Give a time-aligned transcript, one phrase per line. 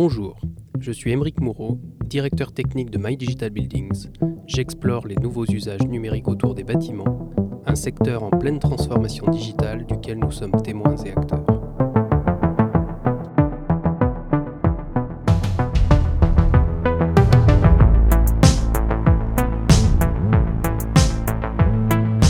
[0.00, 0.36] Bonjour,
[0.78, 4.10] je suis Émeric Moureau, directeur technique de My Digital Buildings.
[4.46, 7.30] J'explore les nouveaux usages numériques autour des bâtiments,
[7.64, 11.46] un secteur en pleine transformation digitale duquel nous sommes témoins et acteurs.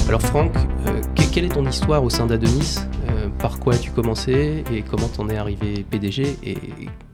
[0.08, 0.52] Alors Franck,
[0.86, 2.78] euh, que- quelle est ton histoire au sein d'Adonis?
[3.10, 6.56] Euh, Par quoi as-tu commencé et comment t'en es arrivé PDG Et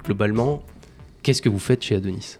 [0.04, 0.62] globalement,
[1.22, 2.38] qu'est-ce que vous faites chez Adonis?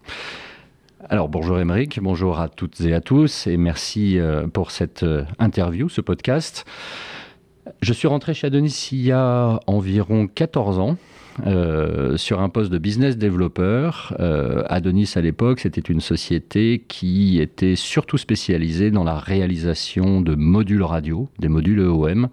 [1.08, 5.24] Alors bonjour Émeric, bonjour à toutes et à tous et merci euh, pour cette euh,
[5.38, 6.64] interview, ce podcast.
[7.80, 10.96] Je suis rentré chez Adonis il y a environ 14 ans.
[11.46, 13.90] euh, sur un poste de business developer.
[14.20, 20.34] Euh, Adonis, à l'époque, c'était une société qui était surtout spécialisée dans la réalisation de
[20.34, 22.28] modules radio, des modules EOM,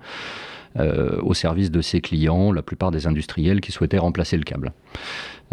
[0.77, 4.71] euh, au service de ses clients, la plupart des industriels qui souhaitaient remplacer le câble.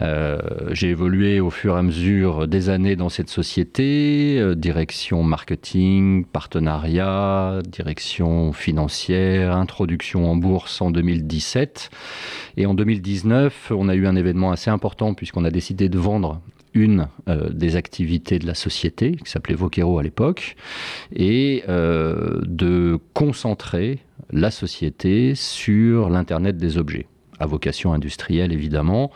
[0.02, 0.38] Euh,
[0.72, 6.26] j'ai évolué au fur et à mesure des années dans cette société, euh, direction marketing,
[6.26, 11.88] partenariat, direction financière, introduction en bourse en 2017.
[12.58, 16.42] Et en 2019, on a eu un événement assez important puisqu'on a décidé de vendre
[16.74, 17.08] une
[17.50, 20.56] des activités de la société, qui s'appelait Vokero à l'époque,
[21.10, 27.06] et de concentrer la société sur l'Internet des objets
[27.38, 29.10] à vocation industrielle évidemment.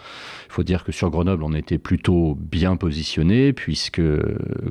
[0.47, 4.03] Il faut dire que sur Grenoble, on était plutôt bien positionné, puisque,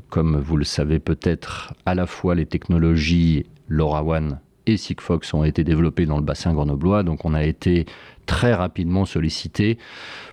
[0.10, 5.64] comme vous le savez peut-être, à la fois les technologies LoRaWAN et Sigfox ont été
[5.64, 7.86] développées dans le bassin grenoblois, donc on a été
[8.26, 9.80] très rapidement sollicité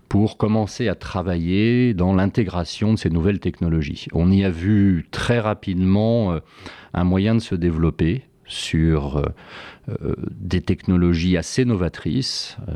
[0.09, 4.09] pour commencer à travailler dans l'intégration de ces nouvelles technologies.
[4.13, 6.41] On y a vu très rapidement euh,
[6.93, 9.25] un moyen de se développer sur euh,
[9.89, 12.73] des technologies assez novatrices, euh,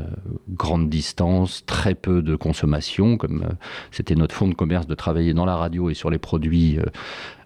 [0.49, 3.53] grande distance, très peu de consommation, comme euh,
[3.91, 6.85] c'était notre fonds de commerce de travailler dans la radio et sur les produits euh,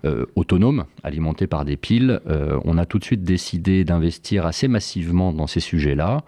[0.05, 2.19] euh, autonomes, alimentés par des piles.
[2.27, 6.23] Euh, on a tout de suite décidé d'investir assez massivement dans ces sujets-là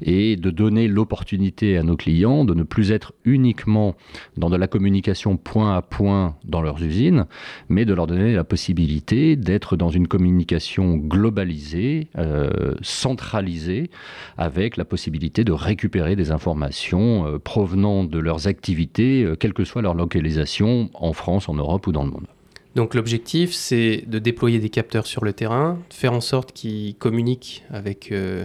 [0.00, 3.94] et de donner l'opportunité à nos clients de ne plus être uniquement
[4.36, 7.26] dans de la communication point à point dans leurs usines,
[7.68, 13.90] mais de leur donner la possibilité d'être dans une communication globalisée, euh, centralisée,
[14.38, 19.64] avec la possibilité de récupérer des informations euh, provenant de leurs activités, euh, quelle que
[19.64, 22.26] soit leur localisation, en France, en Europe ou dans le monde.
[22.74, 26.94] Donc l'objectif, c'est de déployer des capteurs sur le terrain, de faire en sorte qu'ils
[26.94, 28.44] communiquent avec euh,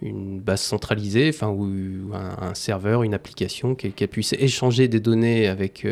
[0.00, 5.86] une base centralisée, enfin ou un, serveur, une application, qu'elle puisse échanger des données avec,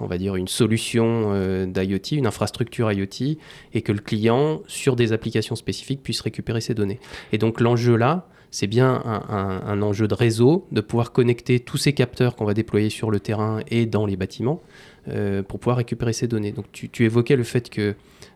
[0.00, 3.38] on va dire, une solution euh, d'IoT, une infrastructure IoT,
[3.74, 7.00] et que le client, sur des applications spécifiques, puisse récupérer ces données.
[7.32, 11.92] Et donc l'enjeu là, c'est bien un, enjeu de réseau, de pouvoir connecter tous ces
[11.92, 14.62] capteurs qu'on va déployer sur le terrain et dans les bâtiments
[15.08, 16.52] euh, pour pouvoir récupérer ces données.
[16.52, 17.94] Donc tu, tu évoquais le fait que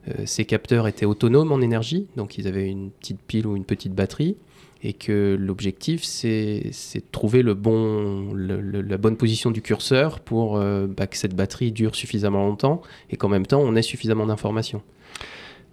[0.09, 3.65] euh, ces capteurs étaient autonomes en énergie, donc ils avaient une petite pile ou une
[3.65, 4.37] petite batterie,
[4.83, 10.87] et que l'objectif c'est de trouver le bon, la bonne position du curseur pour euh,
[10.87, 14.83] bah, que cette batterie dure suffisamment longtemps et qu'en même temps on ait suffisamment d'informations.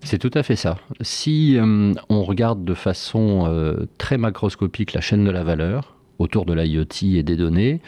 [0.04, 0.78] C'est tout à fait ça.
[1.02, 6.46] Si euh, on regarde de façon euh, très macroscopique la chaîne de la valeur autour
[6.46, 7.82] de l'IoT et des données,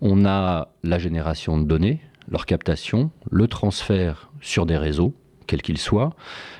[0.00, 5.14] on a la génération de données, leur captation, le transfert sur des réseaux,
[5.46, 6.14] quels qu'ils soient,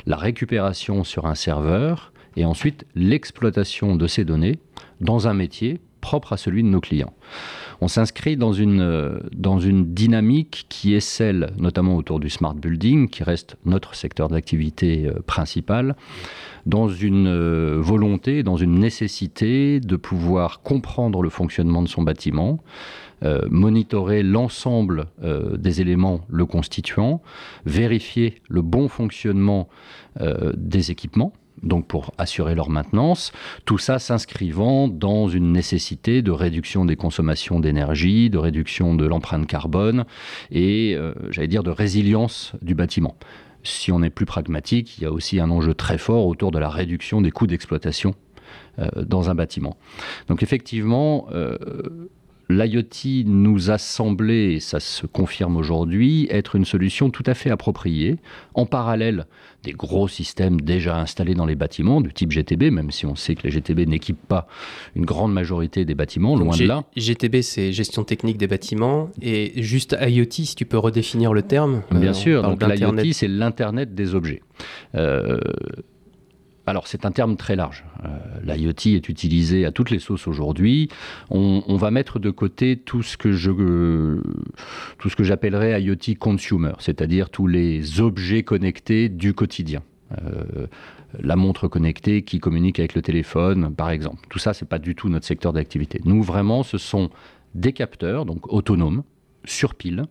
[0.06, 4.58] la récupération sur un serveur, et ensuite l'exploitation de ces données
[5.00, 7.12] dans un métier propre à celui de nos clients.
[7.80, 9.20] On s'inscrit dans une, euh,
[9.84, 15.20] dynamique qui est celle, notamment autour du smart building, qui reste notre secteur d'activité euh,
[15.26, 15.96] principal,
[16.66, 22.58] dans une euh, volonté, dans une nécessité de pouvoir comprendre le fonctionnement de son bâtiment,
[23.50, 27.20] monitorer l'ensemble des éléments le constituant,
[27.66, 29.68] vérifier le bon fonctionnement
[30.56, 33.32] des équipements, donc pour assurer leur maintenance,
[33.64, 39.46] tout ça s'inscrivant dans une nécessité de réduction des consommations d'énergie, de réduction de l'empreinte
[39.46, 40.04] carbone
[40.50, 43.16] et, euh, j'allais dire, de résilience du bâtiment.
[43.64, 46.58] Si on est plus pragmatique, il y a aussi un enjeu très fort autour de
[46.58, 48.14] la réduction des coûts d'exploitation
[48.78, 49.76] euh, dans un bâtiment.
[50.28, 51.56] Donc effectivement, euh,
[52.50, 57.50] l'IoT nous a semblé, et ça se confirme aujourd'hui, être une solution tout à fait
[57.50, 58.16] appropriée,
[58.54, 59.26] en parallèle
[59.64, 63.34] des gros systèmes déjà installés dans les bâtiments, du type GTB, même si on sait
[63.34, 64.46] que les GTB n'équipent pas
[64.94, 66.84] une grande majorité des bâtiments, loin G- de là.
[66.96, 71.82] GTB c'est gestion technique des bâtiments et juste IoT si tu peux redéfinir le terme.
[71.90, 74.42] Bien Euh, sûr, donc l'IoT, c'est l'Internet des objets.
[74.94, 75.38] Euh,
[76.70, 77.84] alors c'est un terme très large.
[78.04, 78.08] Euh,
[78.44, 80.88] L'IoT est utilisé à toutes les sauces aujourd'hui.
[81.30, 83.50] On, va mettre de côté tout ce que je,
[84.98, 89.82] tout ce que j'appellerais IoT consumer, c'est-à-dire tous les objets connectés du quotidien.
[90.24, 90.66] Euh,
[91.20, 94.26] la montre connectée qui communique avec le téléphone, par exemple.
[94.28, 96.00] Tout ça, c'est pas du tout notre secteur d'activité.
[96.04, 97.10] Nous, vraiment, ce sont
[97.54, 99.02] des capteurs, donc autonomes,
[99.44, 100.04] sur pile,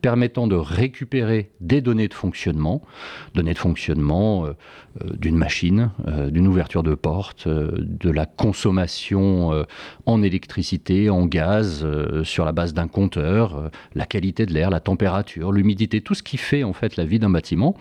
[0.00, 2.82] permettant de récupérer des données de fonctionnement,
[3.34, 4.52] données de fonctionnement euh,
[5.02, 9.64] euh, d'une machine, euh, d'une ouverture de porte, de la consommation
[10.06, 11.86] en électricité, en gaz,
[12.22, 16.36] sur la base d'un compteur, la qualité de l'air, la température, l'humidité, tout ce qui
[16.36, 17.76] fait en fait la vie d'un bâtiment,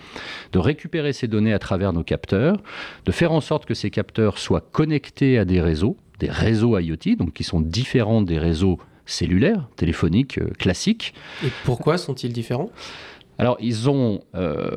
[0.52, 2.62] de récupérer ces données à travers nos capteurs,
[3.06, 7.16] de faire en sorte que ces capteurs soient connectés à des réseaux, des réseaux IoT,
[7.18, 11.16] donc qui sont différents des réseaux cellulaires, téléphoniques, euh, classiques.
[11.44, 12.70] Et pourquoi sont-ils différents?
[13.40, 14.70] Alors, ils ont euh,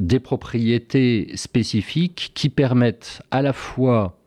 [0.00, 4.18] des propriétés spécifiques qui permettent à la fois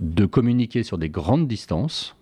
[0.00, 2.16] de communiquer sur des grandes distances,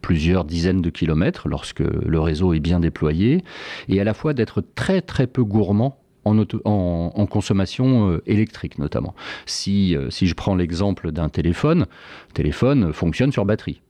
[0.00, 3.44] plusieurs dizaines de kilomètres lorsque le réseau est bien déployé,
[3.88, 9.14] et à la fois d'être très très peu gourmand en, en, consommation euh, électrique notamment.
[9.44, 11.86] Si, si je prends l'exemple d'un téléphone,
[12.28, 13.82] le téléphone fonctionne sur batterie.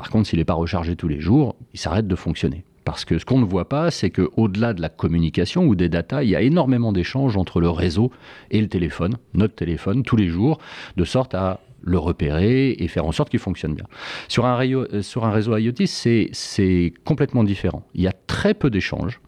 [0.00, 2.64] Par contre, s'il n'est pas rechargé tous les jours, il s'arrête de fonctionner.
[2.86, 6.22] Parce que ce qu'on ne voit pas, c'est qu'au-delà de la communication ou des datas,
[6.22, 8.10] il y a énormément d'échanges entre le réseau
[8.50, 10.58] et le téléphone, notre téléphone, tous les jours,
[10.96, 13.84] de sorte à le repérer et faire en sorte qu'il fonctionne bien.
[14.28, 17.82] Sur un, euh, sur un réseau IoT, c'est complètement différent.
[17.94, 19.20] Il y a très peu d'échanges.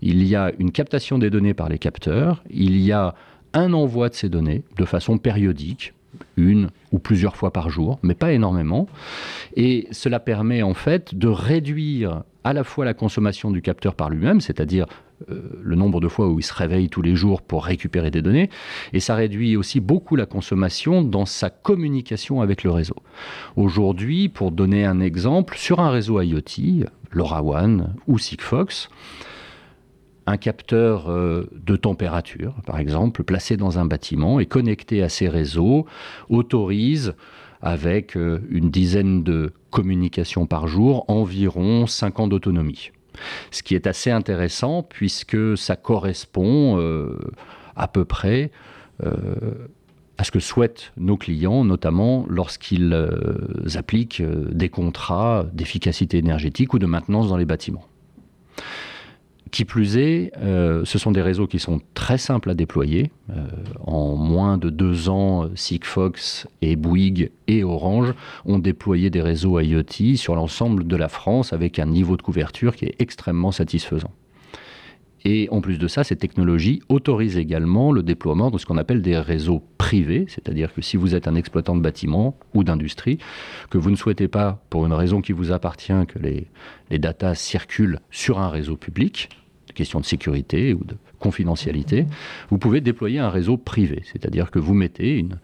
[0.00, 2.42] Il y a une captation des données par les capteurs.
[2.48, 3.14] Il y a
[3.52, 5.92] un envoi de ces données de façon périodique,
[6.36, 8.88] une ou plusieurs fois par jour, mais pas énormément.
[9.56, 14.08] Et cela permet en fait de réduire à la fois la consommation du capteur par
[14.08, 14.86] lui-même, c'est-à-dire
[15.30, 18.22] euh, le nombre de fois où il se réveille tous les jours pour récupérer des
[18.22, 18.50] données,
[18.92, 22.96] et ça réduit aussi beaucoup la consommation dans sa communication avec le réseau.
[23.56, 28.90] Aujourd'hui, pour donner un exemple, sur un réseau IoT, LoRaWAN ou Sigfox,
[30.26, 35.28] un capteur euh, de température, par exemple, placé dans un bâtiment et connecté à ces
[35.28, 35.86] réseaux,
[36.28, 37.14] autorise,
[37.62, 42.90] avec euh, une dizaine de communications par jour, environ 5 ans d'autonomie.
[43.50, 47.16] Ce qui est assez intéressant puisque ça correspond euh,
[47.74, 48.50] à peu près
[50.16, 52.96] à ce que souhaitent nos clients, notamment lorsqu'ils
[53.74, 57.84] appliquent des contrats d'efficacité énergétique ou de maintenance dans les bâtiments.
[59.56, 63.10] Qui plus est, euh, ce sont des réseaux qui sont très simples à déployer.
[63.30, 63.46] Euh,
[63.80, 68.12] en moins de deux ans, Sigfox et Bouygues et Orange
[68.44, 72.76] ont déployé des réseaux IoT sur l'ensemble de la France avec un niveau de couverture
[72.76, 74.10] qui est extrêmement satisfaisant.
[75.24, 79.00] Et en plus de ça, ces technologies autorisent également le déploiement de ce qu'on appelle
[79.00, 83.16] des réseaux privés, c'est-à-dire que si vous êtes un exploitant de bâtiment ou d'industrie,
[83.70, 86.46] que vous ne souhaitez pas, pour une raison qui vous appartient, que les,
[86.90, 87.00] les
[87.34, 89.30] circulent sur un réseau public,
[89.76, 92.06] question de sécurité ou de confidentialité,
[92.50, 95.38] vous pouvez déployer un réseau privé, c'est-à-dire que vous mettez une,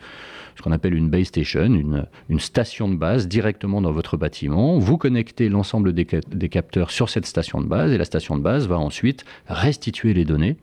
[0.57, 4.79] ce qu'on appelle une base station, une, une, station de base directement dans votre bâtiment.
[4.79, 8.43] Vous connectez l'ensemble des, des, capteurs sur cette station de base et la station de
[8.43, 10.57] base va ensuite restituer les données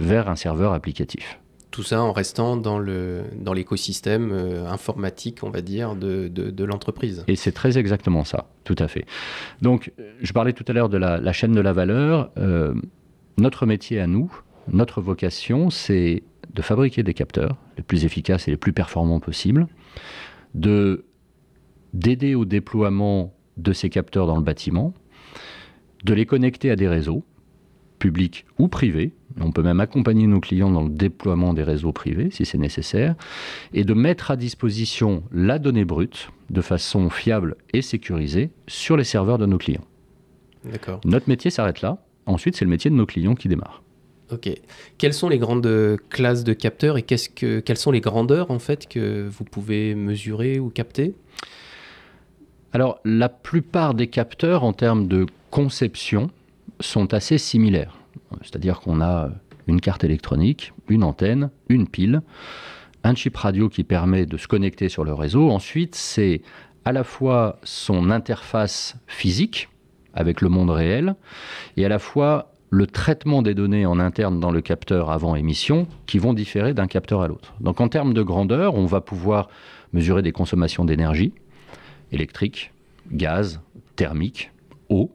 [0.00, 1.38] vers un serveur applicatif.
[1.70, 7.22] Tout ça en restant dans l'écosystème dans euh, informatique, on va dire, de, de, l'entreprise.
[7.28, 9.04] Et c'est très exactement ça, tout à fait.
[9.60, 9.92] Donc,
[10.22, 12.30] je parlais tout à l'heure de la, la, chaîne de la valeur.
[12.38, 12.74] Euh,
[13.36, 14.32] notre métier à nous,
[14.68, 19.66] notre vocation, c'est de fabriquer des capteurs les plus efficaces et les plus performants possibles,
[20.54, 21.04] de
[21.92, 24.92] d'aider au déploiement de ces capteurs dans le bâtiment,
[26.04, 27.24] de les connecter à des réseaux,
[27.98, 29.12] publics ou privés.
[29.40, 33.14] On peut même accompagner nos clients dans le déploiement des réseaux privés si c'est nécessaire,
[33.72, 39.04] et de mettre à disposition la donnée brute de façon fiable et sécurisée sur les
[39.04, 39.84] serveurs de nos clients.
[41.04, 41.98] Notre métier s'arrête là.
[42.26, 43.82] Ensuite, c'est le métier de nos clients qui démarre.
[44.32, 44.50] Ok.
[44.98, 48.58] Quelles sont les grandes classes de capteurs et qu'est-ce que, quelles sont les grandeurs en
[48.58, 51.14] fait que vous pouvez mesurer ou capter?
[52.72, 56.30] Alors, la plupart des capteurs en termes de conception
[56.80, 57.96] sont assez similaires.
[58.42, 59.30] C'est-à-dire qu'on a
[59.68, 62.22] une carte électronique, une antenne, une pile,
[63.04, 65.50] un chip radio qui permet de se connecter sur le réseau.
[65.50, 66.42] Ensuite, c'est
[66.84, 69.68] à la fois son interface physique,
[70.16, 71.14] avec le monde réel,
[71.76, 75.86] et à la fois le traitement des données en interne dans le capteur avant émission
[76.06, 77.54] qui vont différer d'un capteur à l'autre.
[77.60, 79.48] Donc en termes de grandeur, on va pouvoir
[79.92, 81.32] mesurer des consommations d'énergie
[82.12, 82.72] électrique,
[83.12, 83.60] gaz,
[83.94, 84.50] thermique,
[84.88, 85.10] eau.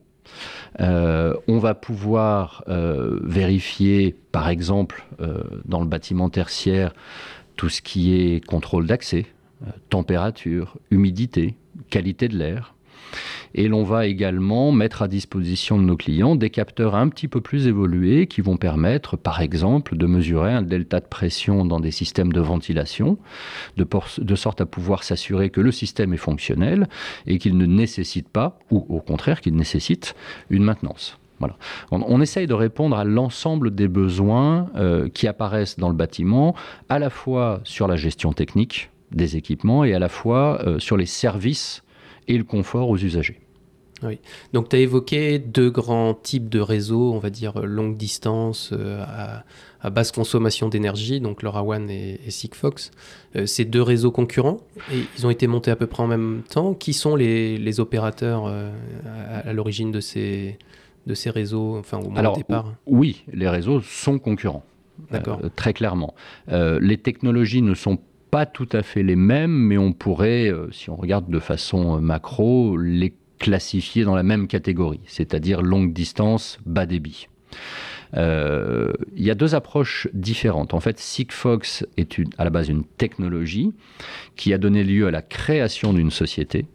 [0.80, 6.94] Euh, on va pouvoir euh, vérifier, par exemple, euh, dans le bâtiment tertiaire,
[7.56, 9.26] tout ce qui est contrôle d'accès,
[9.90, 11.56] température, humidité,
[11.90, 12.74] qualité de l'air.
[13.54, 17.42] Et l'on va également mettre à disposition de nos clients des capteurs un petit peu
[17.42, 21.92] plus évolués qui vont permettre, par exemple, de mesurer un delta de pression dans des
[21.92, 23.18] systèmes de ventilation,
[23.78, 26.88] de, sorte à pouvoir s'assurer que le système est fonctionnel
[27.28, 30.16] et qu'il ne nécessite pas, ou au contraire qu'il nécessite,
[30.50, 31.18] une maintenance.
[31.40, 31.58] Voilà.
[31.90, 36.56] On, essaye de répondre à l'ensemble des besoins euh, qui apparaissent dans le bâtiment,
[36.88, 40.98] à la fois sur la gestion technique des équipements et à la fois euh, sur
[40.98, 41.84] les services
[42.28, 43.40] et le confort aux usagers.
[44.04, 44.20] Oui.
[44.54, 49.04] Donc tu as évoqué deux grands types de réseaux, on va dire longue distance euh,
[49.82, 52.92] à, basse consommation d'énergie, donc LoRaWAN et, et Sigfox.
[53.36, 54.60] Euh, ces deux réseaux concurrents,
[54.92, 56.74] et ils ont été montés à peu près en même temps.
[56.74, 58.72] Qui sont les, opérateurs euh,
[59.46, 60.58] à, l'origine de ces,
[61.06, 62.74] de ces réseaux, enfin au Alors, départ?
[62.88, 64.64] Oui, les réseaux sont concurrents.
[65.56, 66.16] très clairement.
[66.48, 68.04] les technologies ne sont pas
[68.46, 72.00] tout à fait les mêmes, mais on pourrait, euh, si on regarde de façon euh,
[72.00, 77.28] macro, les classifier dans la même catégorie, c'est-à-dire longue distance, bas débit.
[78.16, 80.74] Euh, il y a deux approches différentes.
[80.74, 83.74] En fait, Sigfox est à la base une technologie
[84.36, 86.68] qui a donné lieu à la création d'une société,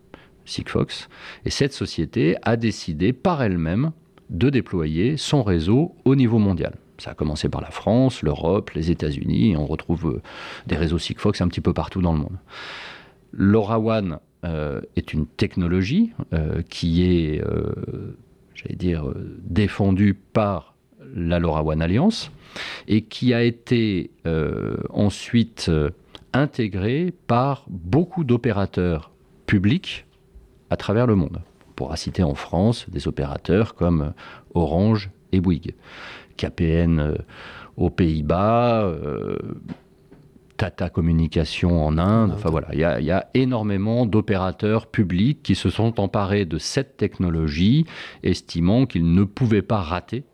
[0.44, 1.08] Sigfox,
[1.44, 3.92] et cette société a décidé par elle-même
[4.28, 6.74] de déployer son réseau au niveau mondial.
[6.98, 10.22] Ça a commencé par la France, l'Europe, les États-Unis, et on retrouve euh,
[10.66, 12.38] des réseaux Sigfox un petit peu partout dans le monde.
[13.32, 17.42] LoRaWAN euh, est une technologie euh, qui est,
[18.54, 19.12] j'allais dire,
[19.42, 20.74] défendue par
[21.14, 22.30] la LoRaWAN Alliance
[22.88, 24.10] et qui a été
[24.90, 25.70] ensuite
[26.32, 29.10] intégrée par beaucoup d'opérateurs
[29.46, 30.06] publics
[30.70, 31.40] à travers le monde.
[31.68, 34.14] On pourra citer en France des opérateurs comme
[34.54, 35.74] Orange et Bouygues.
[36.36, 37.14] KPN euh,
[37.76, 39.36] aux Pays-Bas, euh,
[40.56, 42.32] Tata Communication en Inde.
[42.34, 47.84] Enfin voilà, il y, a énormément d'opérateurs publics qui se sont emparés de cette technologie,
[48.22, 50.24] estimant qu'ils ne pouvaient pas rater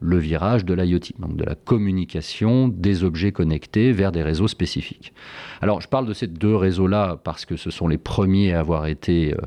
[0.00, 5.12] le virage de l'IoT, donc de la communication des objets connectés vers des réseaux spécifiques.
[5.60, 8.86] Alors je parle de ces deux réseaux-là parce que ce sont les premiers à avoir
[8.86, 9.38] été, euh,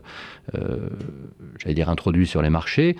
[0.55, 0.89] euh,
[1.59, 2.95] j'allais dire, introduits sur les marchés.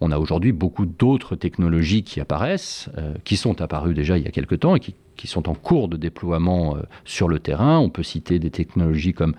[0.00, 4.28] On a aujourd'hui beaucoup d'autres technologies qui apparaissent, euh, qui sont apparues déjà il y
[4.28, 7.78] a quelque temps et qui, qui sont en cours de déploiement sur le terrain.
[7.78, 9.34] On peut citer des technologies comme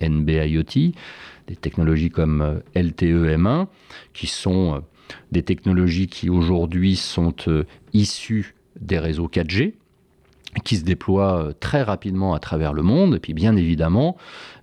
[0.00, 0.92] NB-IoT,
[1.46, 3.66] des technologies comme LTE-M1,
[4.14, 4.82] qui sont
[5.32, 9.74] des technologies qui aujourd'hui sont euh, issues des réseaux 4G
[10.64, 13.14] qui se déploient euh, très rapidement à travers le monde.
[13.14, 14.16] Et puis bien évidemment,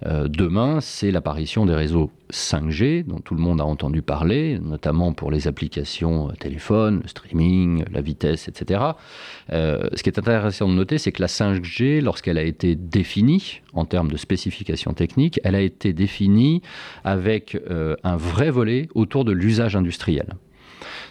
[0.05, 5.13] euh, demain, c'est l'apparition des réseaux 5G dont tout le monde a entendu parler, notamment
[5.13, 8.81] pour les applications téléphone, le streaming, la vitesse, etc.
[9.49, 13.85] ce qui est intéressant de noter, c'est que la 5G, lorsqu'elle a été définie en
[13.85, 16.61] termes de spécifications techniques, elle a été définie
[17.05, 17.57] avec
[18.03, 20.35] un vrai volet autour de l'usage industriel.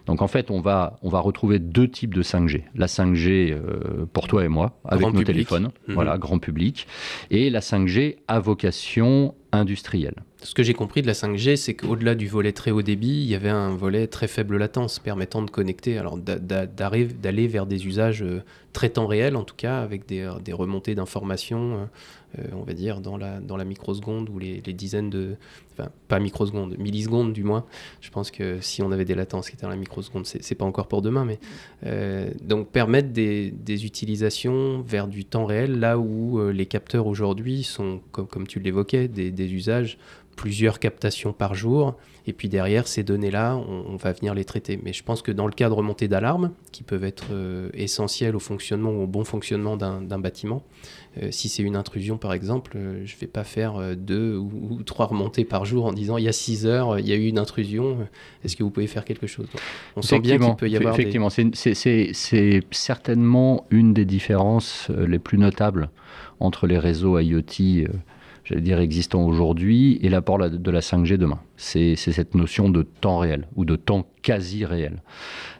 [0.06, 2.62] Donc en fait, on va, on va retrouver deux types de 5G.
[2.74, 5.94] La 5G euh, pour toi et moi, avec nos téléphones, mhm.
[5.94, 6.86] voilà, grand public,
[7.30, 10.22] et la 5G à vocation industrielle.
[10.42, 13.26] Ce que j'ai compris de la 5G, c'est qu'au-delà du volet très haut débit, il
[13.26, 18.22] y avait un volet très faible latence permettant de connecter, alors d'aller vers des usages
[18.22, 21.84] euh, très temps réel, en tout cas, avec des, des remontées d'informations euh,
[22.52, 25.36] on va dire, dans la, dans la microseconde ou les, dizaines de.
[25.72, 27.64] Enfin, pas microsecondes, millisecondes du moins.
[28.00, 30.64] Je pense que si on avait des latences qui étaient dans la microseconde, c'est pas
[30.64, 31.38] encore pour demain, mais.
[31.84, 33.52] Euh, donc, permettre des,
[33.84, 38.58] utilisations vers du temps réel, là où euh, les capteurs aujourd'hui sont, comme, comme tu
[38.60, 39.98] l'évoquais, des, des usages
[40.36, 41.96] plusieurs captations par jour.
[42.28, 44.80] Et puis derrière, ces données-là, on, va venir les traiter.
[44.82, 48.34] Mais je pense que dans le cas de remontées d'alarme, qui peuvent être euh, essentielles
[48.34, 50.64] au fonctionnement ou au bon fonctionnement d'un bâtiment,
[51.22, 54.82] euh, si c'est une intrusion par exemple, euh, je ne vais pas faire deux ou,
[54.84, 57.26] trois remontées par jour en disant il y a six heures, il y a eu
[57.26, 58.08] une intrusion,
[58.44, 59.46] est-ce que vous pouvez faire quelque chose?
[59.94, 60.94] On sent bien qu'il peut y avoir.
[60.94, 65.90] Effectivement, c'est certainement une des différences les plus notables
[66.40, 67.86] entre les réseaux IoT
[68.46, 71.40] j'allais dire, existant aujourd'hui et l'apport de la 5G demain.
[71.56, 75.02] C'est cette notion de temps réel ou de temps quasi réel.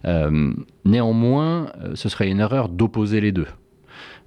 [0.04, 0.52] Euh,
[0.84, 3.48] néanmoins, euh, ce serait une erreur d'opposer les deux.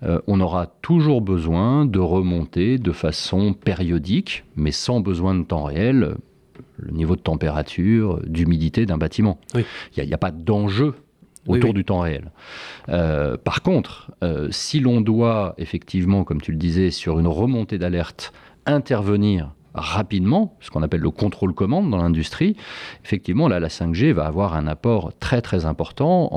[0.04, 5.64] Euh, on aura toujours besoin de remonter de façon périodique, mais sans besoin de temps
[5.64, 6.16] réel,
[6.78, 9.40] le niveau de température, d'humidité d'un bâtiment.
[9.56, 10.96] Il n'y a, pas d'enjeu
[11.48, 12.32] autour du temps réel.
[12.88, 14.12] par contre,
[14.52, 18.34] si l'on doit effectivement, comme tu le disais, sur une remontée d'alerte,
[18.66, 22.56] intervenir rapidement, ce qu'on appelle le contrôle commande dans l'industrie,
[23.04, 26.30] effectivement, là, la 5G va avoir un apport très très important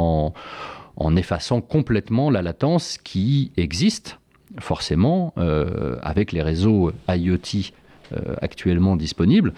[0.96, 4.18] en, effaçant complètement la latence qui existe
[4.60, 5.34] forcément,
[6.02, 7.72] avec les réseaux IoT
[8.40, 9.54] actuellement disponibles,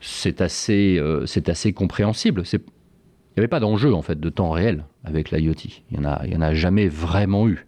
[0.00, 2.44] c'est assez, c'est assez compréhensible.
[2.52, 5.54] Il n'y avait pas d'enjeu en fait de temps réel avec l'IoT.
[5.90, 7.66] Il n'y en, en, a jamais vraiment eu.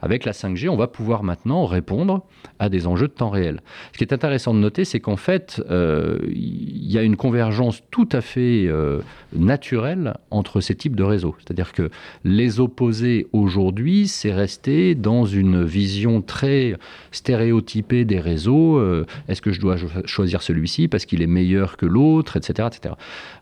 [0.00, 2.24] Avec la 5G, on va pouvoir maintenant répondre
[2.58, 3.60] à des enjeux de temps réel.
[3.92, 7.82] Ce qui est intéressant de noter, c'est qu'en fait, euh, il y a une convergence
[7.90, 9.00] tout à fait euh,
[9.34, 11.34] naturelle entre ces types de réseaux.
[11.38, 11.90] C'est-à-dire que
[12.24, 16.76] les opposés aujourd'hui, c'est rester dans une vision très
[17.12, 18.78] stéréotypée des réseaux.
[18.78, 22.94] Euh, est-ce que je dois choisir celui-ci parce qu'il est meilleur que l'autre, etc., etc.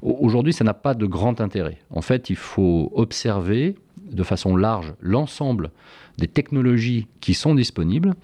[0.02, 1.79] Aujourd'hui, ça n'a pas de grand intérêt.
[1.91, 3.75] En fait, il faut observer
[4.11, 5.71] de façon large l'ensemble
[6.19, 8.14] des technologies qui sont disponibles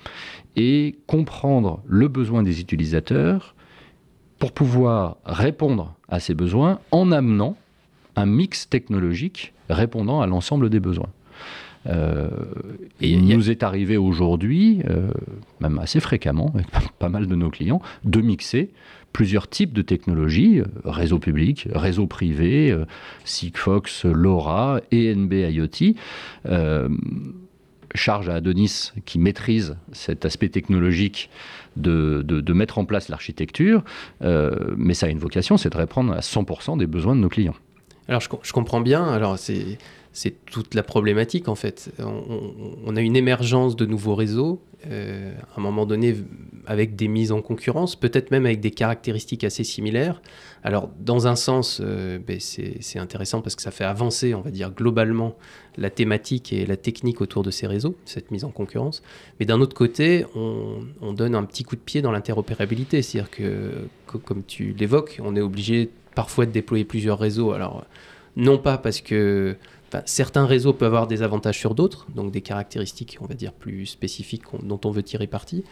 [0.57, 3.55] et comprendre le besoin des utilisateurs
[4.39, 7.57] pour pouvoir répondre à ces besoins en amenant
[8.17, 11.11] un mix technologique répondant à l'ensemble des besoins.
[11.87, 12.29] Euh,
[13.01, 15.11] et il nous est arrivé aujourd'hui, euh,
[15.61, 16.67] même assez fréquemment, avec
[16.99, 18.71] pas mal de nos clients, de mixer
[19.13, 22.77] plusieurs types de technologies, euh, réseau public, réseau privé,
[23.25, 25.95] Sigfox, LoRa, ENB IoT
[27.95, 31.31] charge à Adonis, qui maîtrise cet aspect technologique,
[31.77, 33.85] de, de, mettre en place l'architecture,
[34.23, 37.29] euh, mais ça a une vocation, c'est de répondre à 100% des besoins de nos
[37.29, 37.55] clients.
[38.09, 39.79] Alors je, je comprends bien, alors c'est
[40.19, 41.93] c'est toute la problématique en fait.
[42.01, 44.61] On, a une émergence de nouveaux réseaux,
[44.91, 46.17] euh, à un moment donné
[46.67, 50.21] avec des mises en concurrence, peut-être même avec des caractéristiques assez similaires.
[50.65, 54.51] Alors dans un sens, euh, ben, c'est intéressant parce que ça fait avancer, on va
[54.51, 55.37] dire globalement,
[55.77, 59.05] la thématique et la technique autour de ces réseaux, cette mise en concurrence.
[59.39, 63.31] Mais d'un autre côté, on, on, donne un petit coup de pied dans l'interopérabilité, c'est-à-dire
[63.31, 63.87] que,
[64.25, 67.53] comme tu l'évoques, on est obligé parfois de déployer plusieurs réseaux.
[67.53, 67.85] Alors
[68.39, 69.57] non pas parce que
[70.05, 73.87] certains réseaux peuvent avoir des avantages sur d'autres, donc des caractéristiques, on va dire, plus
[73.87, 75.65] spécifiques dont on veut tirer parti.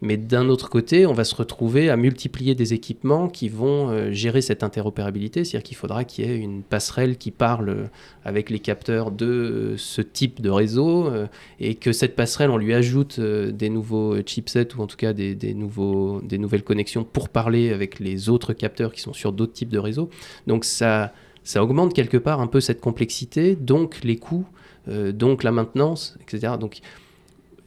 [0.00, 4.12] Mais d'un autre côté, on va se retrouver à multiplier des équipements qui vont euh,
[4.12, 7.88] gérer cette interopérabilité, c'est-à-dire qu'il faudra qu'il y ait une passerelle qui parle
[8.24, 11.26] avec les capteurs de euh, ce type de réseau, euh,
[11.60, 15.34] et que cette passerelle, on lui ajoute des nouveaux chipsets, ou en tout cas des,
[15.34, 19.52] des, nouveaux, des nouvelles connexions pour parler avec les autres capteurs qui sont sur d'autres
[19.52, 20.10] types de réseaux.
[20.46, 21.12] Donc ça
[21.44, 24.46] ça augmente quelque part un peu cette complexité, donc les coûts,
[24.88, 26.54] euh, donc la maintenance, etc.
[26.58, 26.80] Donc,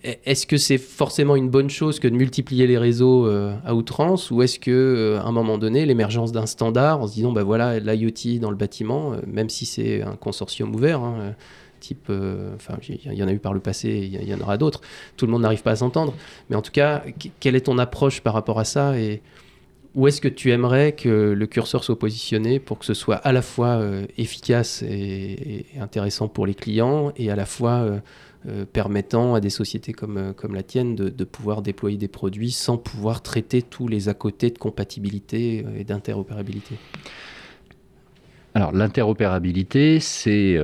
[0.05, 3.75] e-, est-ce que c'est forcément une bonne chose que de multiplier les réseaux euh, à
[3.75, 7.31] outrance, ou est-ce que euh, à un moment donné, l'émergence d'un standard, en se disant,
[7.31, 11.35] bah voilà, l'IoT dans le bâtiment, même si c'est un consortium ouvert, hein,
[11.81, 12.11] type,
[12.55, 14.81] enfin, il y en a eu par le passé, il y, en aura d'autres.
[15.17, 16.15] Tout le monde n'arrive pas à s'entendre,
[16.49, 17.03] mais en tout cas,
[17.39, 18.93] quelle est ton approche par rapport à ça
[19.95, 23.31] où est-ce que tu aimerais que le curseur soit positionné pour que ce soit à
[23.31, 27.99] la fois euh, efficace et, intéressant pour les clients et à la fois euh,
[28.47, 32.77] euh, permettant à des sociétés comme, comme la tienne de, pouvoir déployer des produits sans
[32.77, 36.75] pouvoir traiter tous les à côté de compatibilité et d'interopérabilité?
[38.53, 40.59] Alors l'interopérabilité, c'est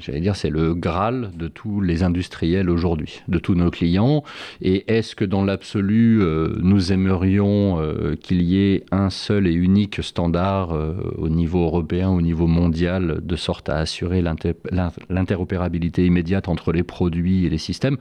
[0.00, 4.22] j'allais dire, c'est le Graal de tous les industriels aujourd'hui, de tous nos clients.
[4.62, 9.52] Et est-ce que dans l'absolu, euh, nous aimerions euh, qu'il y ait un seul et
[9.52, 16.48] unique standard euh, au niveau européen, au niveau mondial, de sorte à assurer l'interopérabilité immédiate
[16.48, 17.96] entre les produits et les systèmes?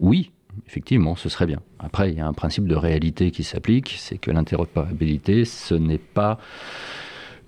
[0.00, 0.30] Oui,
[0.66, 1.60] effectivement, ce serait bien.
[1.78, 5.98] Après, il y a un principe de réalité qui s'applique, c'est que l'interopérabilité, ce n'est
[5.98, 6.38] pas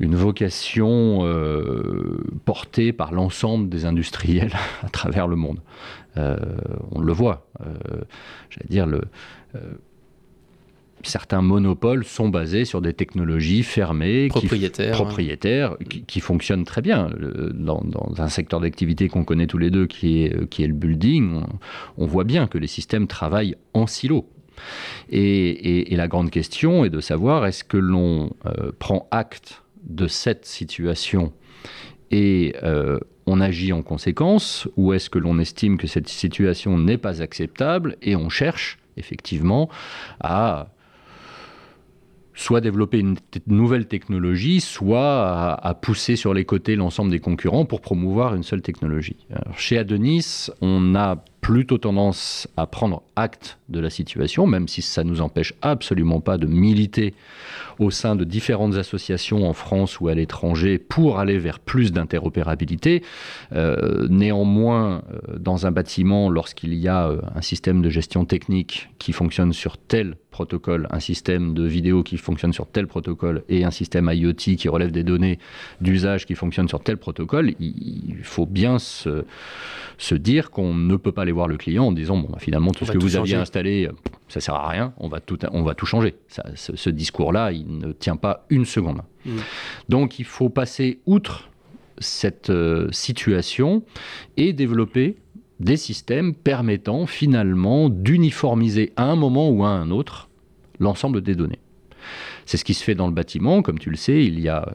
[0.03, 5.61] une vocation euh, portée par l'ensemble des industriels à travers le monde.
[6.19, 6.37] Euh,
[6.91, 7.47] on le voit.
[7.61, 8.03] Euh,
[8.51, 9.03] j'allais dire, le,
[11.05, 15.77] certains monopoles sont basés sur des technologies fermées, propriétaires, qui, propriétaires,
[16.09, 17.09] qui, fonctionnent très bien.
[17.55, 17.81] Dans,
[18.19, 21.43] un secteur d'activité qu'on connaît tous les deux, qui est, qui est le building,
[21.97, 24.29] on, voit bien que les systèmes travaillent en silo.
[25.11, 28.31] Et, la grande question est de savoir est-ce que l'on
[28.81, 31.33] prend acte de cette situation
[32.11, 36.99] et euh, on agit en conséquence ou est-ce que l'on estime que cette situation n'est
[36.99, 39.69] pas acceptable et on cherche effectivement
[40.21, 40.69] à
[42.35, 43.17] soit développer une
[43.47, 48.63] nouvelle technologie, soit à, pousser sur les côtés l'ensemble des concurrents pour promouvoir une seule
[48.63, 49.17] technologie.
[49.57, 55.03] chez Adonis, on a plutôt tendance à prendre acte de la situation, même si ça
[55.03, 57.15] ne nous empêche absolument pas de militer
[57.81, 63.03] au sein de différentes associations en France ou à l'étranger pour aller vers plus d'interopérabilité.
[63.53, 68.91] Euh, néanmoins, euh, dans un bâtiment, lorsqu'il y a euh, un système de gestion technique
[68.99, 73.65] qui fonctionne sur tel protocole, un système de vidéo qui fonctionne sur tel protocole et
[73.65, 75.39] un système IoT qui relève des données
[75.81, 79.25] d'usage qui fonctionne sur tel protocole, il faut bien se,
[79.99, 82.39] se dire qu'on ne peut pas les aller voir le client en disant bon, bah,
[82.39, 83.93] finalement, tout On ce que tout vous aviez installé, euh,
[84.29, 86.15] ça sert à rien, on va tout, on va tout changer.
[86.29, 89.03] Ça, ce, ce discours-là, il ne tient pas une seconde.
[89.25, 89.39] Mm.
[89.89, 91.49] Donc, il faut passer outre
[91.99, 93.83] cette euh, situation
[94.37, 95.17] et développer
[95.61, 100.29] des systèmes permettant finalement d'uniformiser à un moment ou à un autre
[100.81, 101.61] l'ensemble des données.
[102.47, 103.63] C'est ce qui se fait dans le bâtiment.
[103.63, 104.75] Comme tu le sais, il y a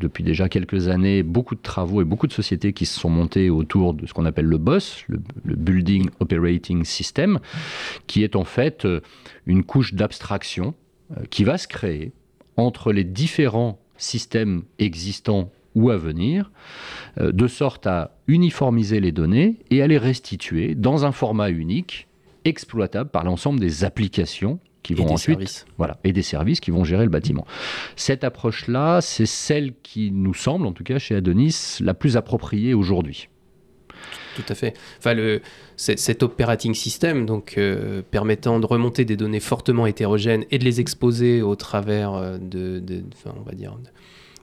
[0.00, 3.50] depuis déjà quelques années beaucoup de travaux et beaucoup de sociétés qui se sont montées
[3.50, 7.38] autour de ce qu'on appelle le BOSS, le, le Building Operating System,
[8.06, 9.00] qui est en fait euh,
[9.46, 10.74] une couche d'abstraction
[11.16, 12.12] euh, qui va se créer
[12.56, 16.50] entre les différents systèmes existants ou à venir,
[17.20, 22.08] euh, de sorte à uniformiser les données et à les restituer dans un format unique,
[22.44, 25.66] exploitable par l'ensemble des applications qui Et vont des ensuite services.
[25.78, 27.44] voilà, et des services qui vont gérer le bâtiment.
[27.96, 32.72] Cette approche-là, c'est celle qui nous semble, en tout cas chez Adonis, la plus appropriée
[32.72, 33.28] aujourd'hui.
[34.36, 34.74] Tout à fait.
[34.98, 35.40] Enfin, le,
[35.76, 40.78] cet operating system, donc euh, permettant de remonter des données fortement hétérogènes et de les
[40.80, 43.88] exposer au travers euh, de, de- enfin, on va dire, de-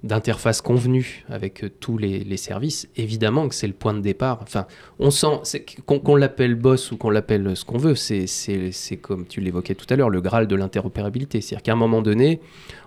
[0.03, 4.39] d'interfaces convenues avec euh, tous les, services, évidemment que c'est le point de départ.
[4.41, 4.65] Enfin,
[4.99, 9.75] on sent, qu'on l'appelle boss ou qu'on l'appelle ce qu'on veut, c'est comme tu l'évoquais
[9.75, 11.39] tout à l'heure, le graal de l'interopérabilité.
[11.39, 12.41] C'est-à-dire qu'à un moment donné,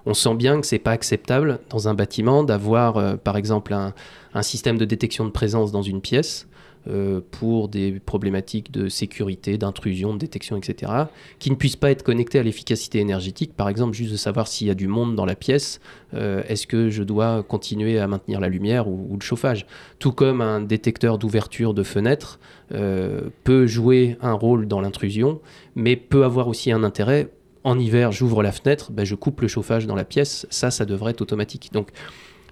[0.05, 3.95] on sent bien que c'est pas acceptable dans un bâtiment d'avoir, euh, par exemple, un,
[4.35, 6.47] un système de détection de présence dans une pièce
[6.89, 10.93] euh, pour des problématiques de sécurité, d'intrusion, de détection, etc.,
[11.39, 13.55] qui ne puissent pas être connectés à l'efficacité énergétique.
[13.57, 15.81] Par exemple, juste de savoir s'il y a du monde dans la pièce,
[16.15, 19.67] euh, est-ce que je dois continuer à maintenir la lumière ou, ou le chauffage?
[19.99, 22.39] Tout comme un détecteur d'ouverture de fenêtre
[22.73, 25.41] euh, peut jouer un rôle dans l'intrusion,
[25.75, 27.29] mais peut avoir aussi un intérêt.
[27.65, 30.85] En hiver, j'ouvre la fenêtre, ben, je coupe le chauffage dans la pièce, ça, ça
[30.85, 31.71] devrait être automatique.
[31.73, 31.91] Donc,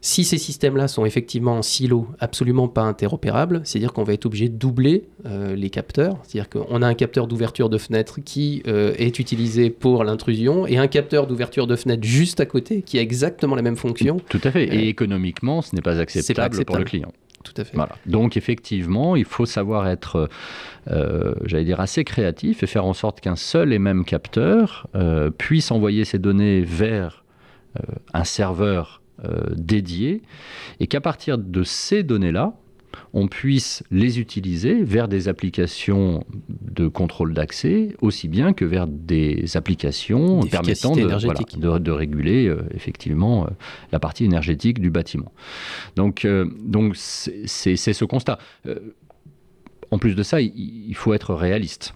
[0.07, 4.51] si ces systèmes-là sont effectivement en silo, absolument pas interopérables, c'est-à-dire qu'on va être obligé
[4.51, 6.19] de doubler euh, les capteurs.
[6.25, 10.77] C'est-à-dire qu'on a un capteur d'ouverture de fenêtre qui euh, est utilisé pour l'intrusion et
[10.77, 14.19] un capteur d'ouverture de fenêtre juste à côté qui a exactement la même fonction.
[14.29, 14.69] Tout à fait.
[14.69, 17.11] Euh, Et économiquement, ce n'est pas acceptable, pour le client.
[17.43, 17.75] Tout à fait.
[17.75, 17.97] Voilà.
[18.05, 20.29] Donc effectivement, il faut savoir être,
[20.91, 25.31] euh, j'allais dire, assez créatif et faire en sorte qu'un seul et même capteur euh,
[25.31, 27.25] puisse envoyer ces données vers
[27.79, 30.23] euh, un serveur euh, dédié
[30.81, 32.55] et qu'à partir de ces données-là,
[33.13, 39.57] on puisse les utiliser vers des applications de contrôle d'accès, aussi bien que vers des
[39.57, 41.57] applications permettant de, énergétique.
[41.61, 43.51] voilà, de- de réguler euh, effectivement euh,
[43.91, 45.33] la partie énergétique du bâtiment.
[45.97, 48.39] Donc, euh, donc c'est ce constat.
[49.91, 51.95] En plus de ça, il, il faut être réaliste.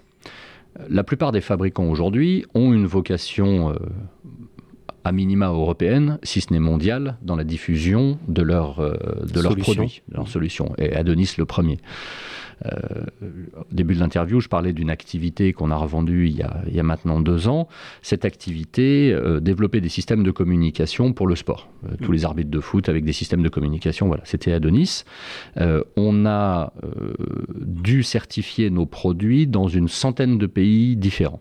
[0.89, 3.73] La plupart des fabricants aujourd'hui ont une vocation
[5.03, 8.93] à minima européenne, si ce n'est mondiale, dans la diffusion de, leur, euh,
[9.31, 10.73] de leurs produits, de leurs solutions.
[10.77, 11.79] Et Adonis le premier.
[12.65, 12.75] Euh,
[13.57, 16.75] au début de l'interview, je parlais d'une activité qu'on a revendue il y a, il
[16.75, 17.67] y a maintenant deux ans.
[18.01, 21.69] Cette activité euh, développait des systèmes de communication pour le sport.
[21.85, 22.13] Euh, tous Mm.
[22.13, 25.03] les arbitres de foot avec des systèmes de communication, voilà, c'était Adonis.
[25.57, 27.13] Euh, on a euh,
[27.55, 31.39] dû certifier nos produits dans une centaine de pays différents.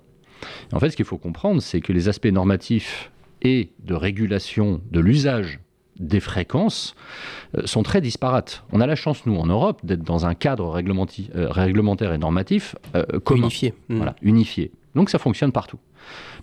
[0.72, 3.10] En fait, ce qu'il faut comprendre, c'est que les aspects normatifs
[3.42, 5.60] et de régulation de l'usage
[5.98, 6.94] des fréquences
[7.56, 8.64] euh, sont très disparates.
[8.72, 12.76] On a la chance, nous, en Europe, d'être dans un cadre euh, réglementaire et normatif
[12.94, 13.74] euh, commun, Unifié.
[13.88, 14.70] Voilà, unifié.
[14.94, 15.78] Donc ça fonctionne partout.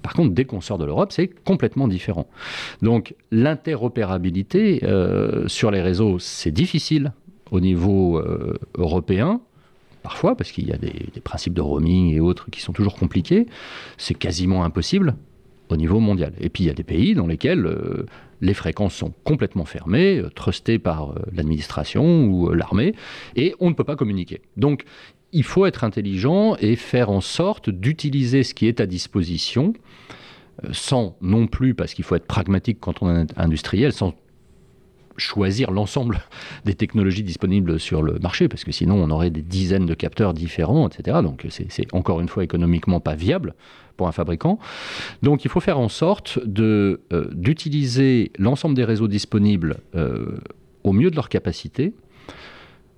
[0.01, 2.27] Par contre, dès qu'on sort de l'Europe, c'est complètement différent.
[2.81, 7.13] Donc l'interopérabilité euh, sur les réseaux, c'est difficile
[7.51, 9.41] au niveau euh, européen,
[10.03, 12.95] parfois, parce qu'il y a des, des principes de roaming et autres qui sont toujours
[12.95, 13.47] compliqués.
[13.97, 15.15] C'est quasiment impossible
[15.69, 16.33] au niveau mondial.
[16.39, 18.05] Et puis il y a des pays dans lesquels euh,
[18.41, 22.93] les fréquences sont complètement fermées, euh, trustées par euh, l'administration ou l'armée,
[23.35, 24.41] et on ne peut pas communiquer.
[24.57, 24.83] Donc
[25.31, 29.73] il faut être intelligent et faire en sorte d'utiliser ce qui est à disposition,
[30.71, 34.13] sans non plus, parce qu'il faut être pragmatique quand on est industriel, sans
[35.17, 36.21] choisir l'ensemble
[36.65, 40.33] des technologies disponibles sur le marché, parce que sinon on aurait des dizaines de capteurs
[40.33, 41.19] différents, etc.
[41.23, 43.55] Donc c'est encore une fois économiquement pas viable
[43.97, 44.59] pour un fabricant.
[45.23, 46.97] Donc il faut faire en sorte euh,
[47.31, 50.37] d'utiliser l'ensemble des réseaux disponibles euh,
[50.83, 51.93] au mieux de leur capacité,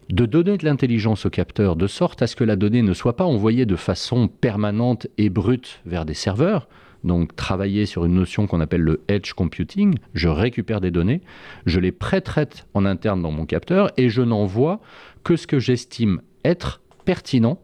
[0.10, 3.16] de donner de l'intelligence au capteur de sorte à ce que la donnée ne soit
[3.16, 6.68] pas envoyée de façon permanente et brute vers des serveurs.
[7.04, 9.96] Donc travailler sur une notion qu'on appelle le edge computing.
[10.14, 11.22] Je récupère des données,
[11.66, 14.80] je les pré-traite en interne dans mon capteur et je n'envoie
[15.24, 17.60] que ce que j'estime être pertinent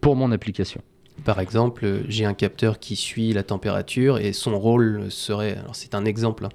[0.00, 0.82] pour mon application.
[1.24, 5.94] par exemple, j'ai un capteur qui suit la température et son rôle serait, alors c'est
[5.94, 6.50] un exemple, hein,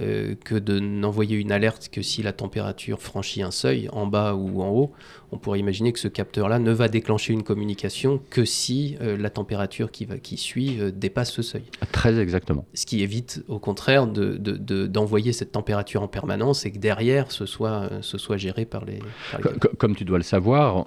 [0.00, 4.34] euh, que de n'envoyer une alerte que si la température franchit un seuil, en bas
[4.34, 4.92] ou en haut.
[5.32, 9.28] On pourrait imaginer que ce capteur-là ne va déclencher une communication que si euh, la
[9.28, 11.64] température qui, va, qui suit euh, dépasse ce seuil.
[11.92, 12.64] Très exactement.
[12.72, 17.30] Ce qui évite au contraire d'envoyer de, de, cette température en permanence et que derrière
[17.30, 18.98] ce soit, ce soit géré par les...
[19.30, 19.58] Par les...
[19.76, 20.86] Comme tu dois le savoir,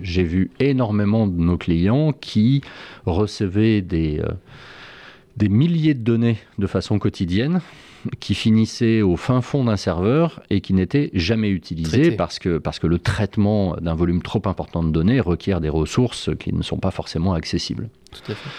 [0.00, 2.62] j'ai vu énormément de nos clients qui
[3.04, 4.22] recevaient des,
[5.36, 7.60] des milliers de données de façon quotidienne
[8.20, 12.78] qui finissait au fin fond d'un serveur et qui n'était jamais utilisé parce que, parce
[12.78, 16.78] que le traitement d'un volume trop important de données requiert des ressources qui ne sont
[16.78, 17.88] pas forcément accessibles.
[18.10, 18.50] Tout à fait.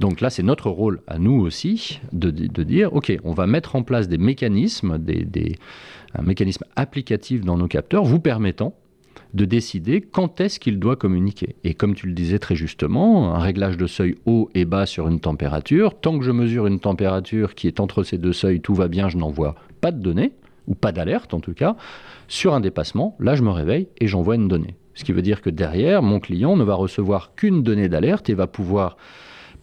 [0.00, 3.76] Donc là, c'est notre rôle à nous aussi de, de, dire, OK, on va mettre
[3.76, 5.56] en place des mécanismes, des, des,
[6.14, 8.74] un mécanisme applicatif dans nos capteurs vous permettant
[9.34, 11.56] de décider quand est-ce qu'il doit communiquer.
[11.64, 15.08] Et comme tu le disais très justement, un réglage de seuil haut et bas sur
[15.08, 18.74] une température, tant que je mesure une température qui est entre ces deux seuils, tout
[18.74, 20.32] va bien, je n'envoie pas de données,
[20.66, 21.76] ou pas d'alerte en tout cas.
[22.28, 24.76] Sur un dépassement, là je me réveille et j'envoie une donnée.
[24.94, 28.34] Ce qui veut dire que derrière, mon client ne va recevoir qu'une donnée d'alerte et
[28.34, 28.96] va pouvoir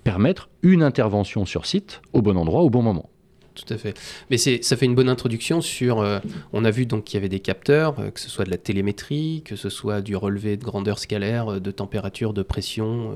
[0.04, 3.10] permettre une intervention sur site au bon endroit au bon moment
[3.56, 3.98] tout à fait.
[4.30, 6.00] Mais ça fait une bonne introduction sur.
[6.00, 6.20] Euh,
[6.54, 8.58] on a vu donc qu'il y avait des capteurs, euh, que ce soit de la
[8.58, 13.14] télémétrie, que ce soit du relevé de grandeur scalaire, euh, de température, de pression,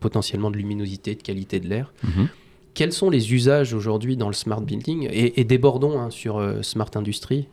[0.00, 1.92] potentiellement de luminosité, de qualité de l'air.
[2.02, 2.28] Mhm.
[2.74, 5.08] Quels sont les usages aujourd'hui dans le smart building?
[5.10, 7.48] Et, et, débordons hein, sur smart industry.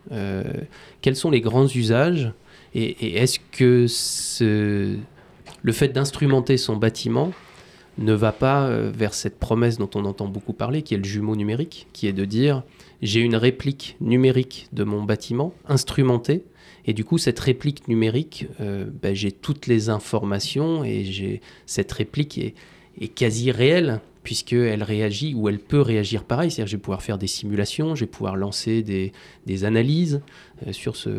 [1.01, 2.33] quels sont les grands usages?
[2.75, 4.97] Et, et est-ce que ce,
[5.61, 7.31] le fait d'instrumenter son bâtiment
[7.97, 11.03] ne va pas euh, vers cette promesse dont on entend beaucoup parler, qui est le
[11.03, 12.63] jumeau numérique, qui est de dire
[13.01, 16.43] j'ai une réplique numérique de mon bâtiment instrumentée,
[16.85, 21.91] et du coup cette réplique numérique, euh, ben, j'ai toutes les informations, et j'ai cette
[21.91, 22.55] réplique est,
[23.15, 26.49] quasi réelle, puisqu'elle réagit ou elle peut réagir pareil.
[26.49, 30.21] C'est-à-dire je vais pouvoir faire des simulations, je vais pouvoir lancer des, analyses
[30.65, 31.09] euh, sur ce...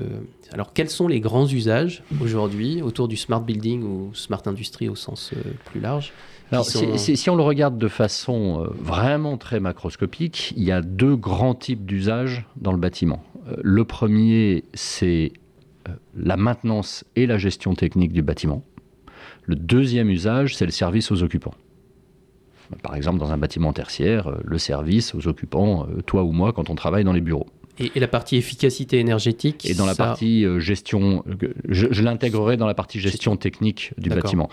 [0.52, 4.94] Alors quels sont les grands usages aujourd'hui autour du smart building ou smart industry au
[4.94, 5.32] sens
[5.66, 6.12] plus large?
[6.52, 11.16] Alors, si, on le regarde de façon euh, vraiment très macroscopique, il y a deux
[11.16, 13.22] grands types d'usages dans le bâtiment.
[13.48, 15.32] Euh, le premier, c'est
[15.88, 18.62] euh, la maintenance et la gestion technique du bâtiment.
[19.44, 21.54] Le deuxième usage, c'est le service aux occupants.
[22.82, 26.74] Par exemple, dans un bâtiment tertiaire, le service aux occupants, toi ou moi, quand on
[26.74, 27.46] travaille dans les bureaux.
[27.78, 31.24] Et, la partie efficacité énergétique Et dans la partie gestion,
[31.68, 34.48] je, l'intégrerai dans la partie gestion technique du bâtiment.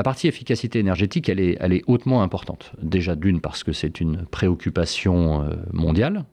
[0.00, 2.72] La partie efficacité énergétique, elle est, elle est hautement importante.
[2.80, 6.24] Déjà d'une parce que c'est une préoccupation euh, mondiale.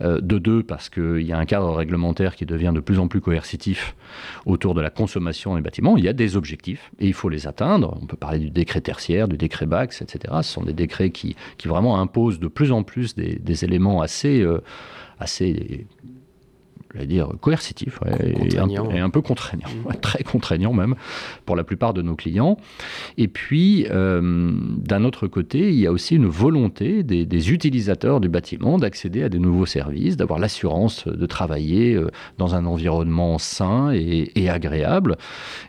[0.00, 3.06] Euh, de deux, parce qu'il y a un cadre réglementaire qui devient de plus en
[3.06, 3.94] plus coercitif
[4.46, 5.98] autour de la consommation des bâtiments.
[5.98, 7.98] Il y a des objectifs et il faut les atteindre.
[8.00, 10.32] On peut parler du décret tertiaire, du décret BAX, etc.
[10.40, 14.40] Ce sont des décrets qui, qui vraiment imposent de plus en plus des, éléments assez,
[14.40, 14.62] euh,
[15.20, 15.86] assez
[17.04, 19.96] dire, coercitif et, un, peu contraignant, mm.
[20.00, 20.94] très contraignant même
[21.44, 22.56] pour la plupart de nos clients.
[23.18, 28.28] Et puis, euh, d'un autre côté, il y a aussi une volonté des, utilisateurs du
[28.28, 33.92] bâtiment d'accéder à des nouveaux services, d'avoir l'assurance de travailler euh, dans un environnement sain
[33.92, 35.16] et, agréable.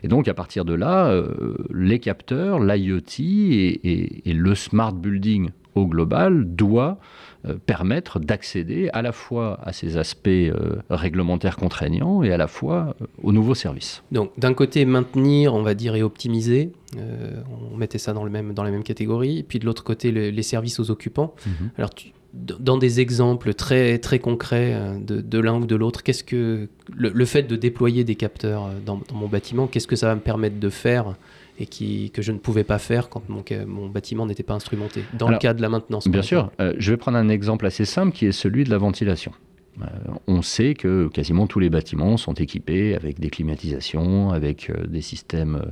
[0.02, 5.50] Et donc, à partir de là, euh, les capteurs, l'IoT et, et le smart building
[5.78, 6.98] au global doit
[7.46, 12.48] euh, permettre d'accéder à la fois à ces aspects euh, réglementaires contraignants et à la
[12.48, 14.02] fois euh, aux nouveaux services.
[14.10, 18.54] Donc d'un côté maintenir, on va dire, et optimiser, on mettait ça dans, le même,
[18.54, 21.34] dans la même catégorie, puis de l'autre côté les services aux occupants.
[21.46, 21.70] Mhm.
[21.76, 21.90] Alors
[22.34, 27.24] dans des exemples très, très concrets de, de l'un ou de l'autre, qu'est-ce que le,
[27.24, 30.58] fait de déployer des capteurs dans, dans mon bâtiment, qu'est-ce que ça va me permettre
[30.58, 31.14] de faire
[31.58, 35.02] et qui, que je ne pouvais pas faire quand mon, mon bâtiment n'était pas instrumenté,
[35.14, 36.06] dans le cas de la maintenance.
[36.08, 38.78] Bien sûr, euh, je vais prendre un exemple assez simple qui est celui de la
[38.78, 39.32] ventilation.
[39.80, 39.86] Euh,
[40.26, 45.02] on sait que quasiment tous les bâtiments sont équipés avec des climatisations, avec euh, des
[45.02, 45.62] systèmes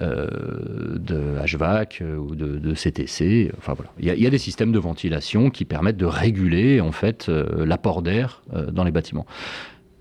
[0.00, 3.50] de HVAC ou de, CTC.
[3.58, 7.28] Enfin voilà, il y, a des systèmes de ventilation qui permettent de réguler en fait
[7.28, 9.26] l'apport d'air dans les bâtiments.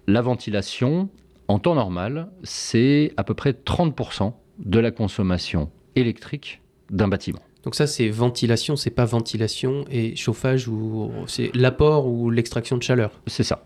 [0.06, 1.10] La ventilation,
[1.48, 7.42] en temps normal, c'est à peu près 30% de la consommation électrique d'un bâtiment.
[7.64, 12.84] Donc ça, c'est ventilation, c'est pas ventilation et chauffage ou c'est l'apport ou l'extraction de
[12.84, 13.12] chaleur.
[13.28, 13.66] C'est ça.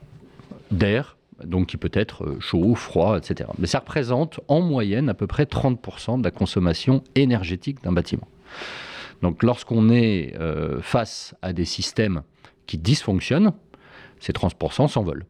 [0.72, 3.50] D'air, donc qui peut être euh, chaud, froid, etc.
[3.60, 8.28] Mais ça représente en moyenne à peu près 30% de la consommation énergétique d'un bâtiment.
[9.22, 12.24] Donc lorsqu'on est euh, face à des systèmes
[12.66, 13.54] qui dysfonctionnent,
[14.20, 15.26] ces 30% s'envolent.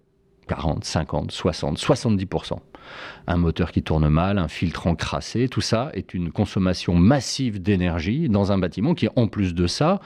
[0.47, 2.59] 40, 50, 60, 70%
[3.27, 8.29] un moteur qui tourne mal, un filtre encrassé, tout ça est une consommation massive d'énergie
[8.29, 9.99] dans un bâtiment qui, en plus de ça,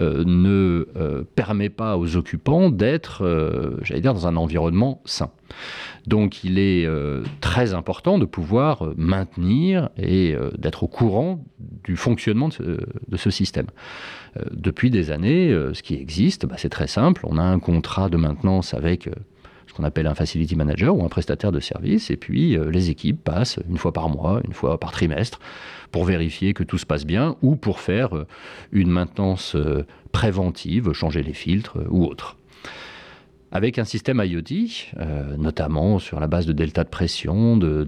[0.00, 5.30] euh, ne euh, permet pas aux occupants d'être, euh, j'allais dire, dans un environnement sain.
[6.06, 6.88] Donc il est
[7.40, 11.44] très important de pouvoir maintenir et d'être au courant
[11.84, 13.66] du fonctionnement de ce, système.
[14.50, 17.20] depuis des années, ce qui existe, bah, c'est très simple.
[17.28, 19.10] On a un contrat de maintenance avec
[19.66, 22.10] ce qu'on appelle un facility manager ou un prestataire de service.
[22.10, 25.40] Et puis euh, les équipes passent une fois par mois, une fois par trimestre,
[25.90, 28.26] pour vérifier que tout se passe bien ou pour faire euh,
[28.72, 32.36] une maintenance euh, préventive, changer les filtres ou autre
[33.52, 37.86] avec un système IoT, euh, notamment sur la base de delta de pression, de,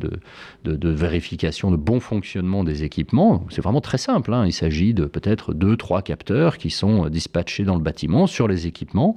[0.64, 3.46] vérification de bon fonctionnement des équipements.
[3.48, 4.35] C'est vraiment très simple.
[4.35, 4.44] Hein.
[4.46, 8.66] Il s'agit de peut-être deux, trois capteurs qui sont dispatchés dans le bâtiment sur les
[8.66, 9.16] équipements.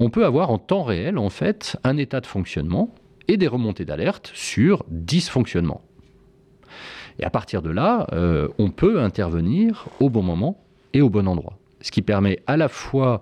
[0.00, 2.94] On peut avoir en temps réel, en fait, un état de fonctionnement
[3.28, 5.82] et des remontées d'alerte sur dysfonctionnement.
[7.18, 11.28] Et à partir de là, euh, on peut intervenir au bon moment et au bon
[11.28, 11.58] endroit.
[11.82, 13.20] Ce qui permet à la fois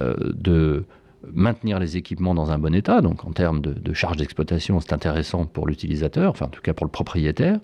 [0.00, 0.84] euh, de
[1.32, 5.46] maintenir les équipements dans un bon état, donc en termes de, charge d'exploitation, c'est intéressant
[5.46, 7.58] pour l'utilisateur, enfin en tout cas pour le propriétaire,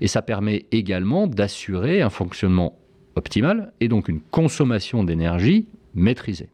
[0.00, 2.78] et ça permet également d'assurer un fonctionnement
[3.14, 6.48] optimal et donc une consommation d'énergie maîtrisée.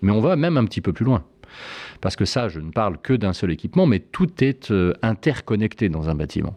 [0.00, 1.24] Mais on va même un petit peu plus loin.
[2.00, 5.88] Parce que ça, je ne parle que d'un seul équipement, mais tout est euh, interconnecté
[5.88, 6.56] dans un bâtiment.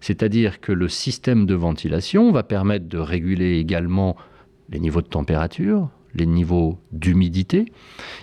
[0.00, 4.16] C'est-à-dire que le système de ventilation va permettre de réguler également
[4.70, 7.72] les niveaux de température, les niveaux d'humidité,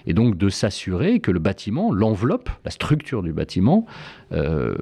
[0.06, 3.86] et donc de s'assurer que le bâtiment, l'enveloppe, la structure du bâtiment,
[4.32, 4.76] euh,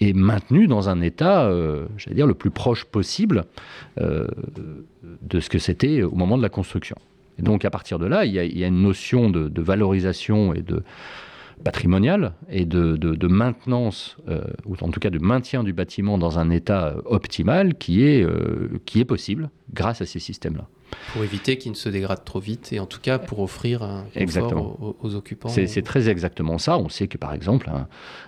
[0.00, 3.44] est maintenue dans un état, euh, j'allais dire, le plus proche possible
[3.98, 4.26] euh,
[5.22, 6.96] de ce que c'était au moment de la construction.
[7.38, 10.82] Et donc à partir de là, il y a, une notion de, valorisation et de
[11.64, 14.16] patrimoniale et de, maintenance,
[14.64, 18.26] ou en tout cas de maintien du bâtiment dans un état optimal qui est,
[18.86, 20.66] qui est possible grâce à ces systèmes-là.
[21.12, 24.04] Pour éviter qu'il ne se dégrade trop vite et en tout cas pour offrir un
[24.14, 25.48] confort Aux, occupants.
[25.48, 26.78] C'est très exactement ça.
[26.78, 27.70] On sait que par exemple,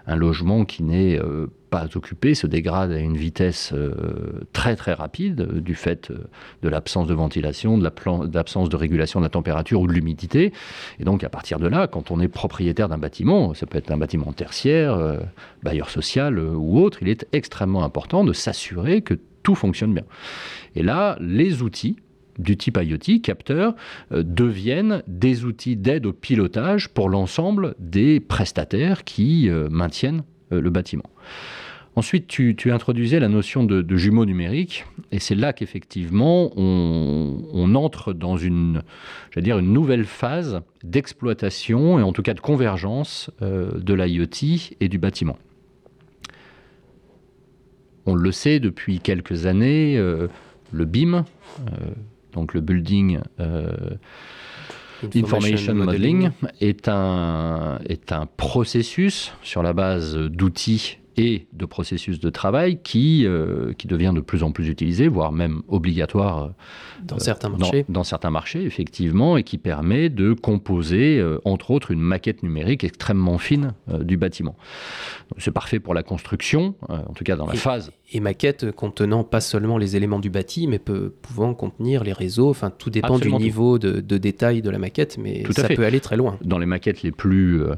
[0.06, 4.94] un, logement qui n'est euh, pas occupé se dégrade à une vitesse euh, très très
[4.94, 6.10] rapide euh, du fait
[6.62, 7.90] de l'absence de ventilation, de
[8.32, 10.52] l'absence de régulation de la température ou de l'humidité.
[10.98, 13.90] Et donc à partir de là, quand on est propriétaire d'un bâtiment, ça peut être
[13.90, 15.18] un bâtiment tertiaire,
[15.62, 20.04] bailleur social ou autre, il est extrêmement important de s'assurer que tout fonctionne bien.
[20.74, 21.96] Et là, les outils
[22.38, 23.74] du type IoT, capteurs,
[24.12, 30.22] euh, deviennent des outils d'aide au pilotage pour l'ensemble des prestataires qui euh, maintiennent
[30.52, 31.10] euh, le bâtiment.
[31.96, 38.36] Ensuite, tu, introduisais la notion de, jumeaux numériques, et c'est là qu'effectivement on, entre dans
[38.36, 38.82] une,
[39.34, 45.38] une nouvelle phase d'exploitation et en tout cas de convergence de l'IoT et du bâtiment.
[48.06, 51.24] On le sait depuis quelques années, le BIM,
[52.32, 53.72] donc le Building euh,
[55.14, 62.30] Information, Modeling, est, un, est un processus sur la base d'outils et de processus de
[62.30, 66.48] travail qui, euh, qui devient de plus en plus utilisé, voire même obligatoire euh,
[67.04, 67.84] dans certains marchés.
[67.88, 73.38] Dans, certains marchés, effectivement, et qui permet de composer, entre autres, une maquette numérique extrêmement
[73.38, 74.56] fine du bâtiment.
[75.36, 79.40] C'est parfait pour la construction, en tout cas dans la phase et maquette contenant pas
[79.40, 82.48] seulement les éléments du bâti, mais peut, pouvant contenir les réseaux.
[82.48, 86.16] Enfin, tout dépend du niveau de, détail de la maquette, mais ça peut aller très
[86.16, 86.38] loin.
[86.42, 87.74] Dans les maquettes les plus, euh,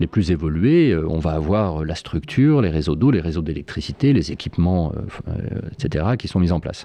[0.00, 4.12] les plus évoluées, euh, on va avoir la structure, les réseaux d'eau, les réseaux d'électricité,
[4.12, 4.92] les équipements,
[5.28, 5.32] euh,
[5.72, 6.84] etc., qui sont mis en place.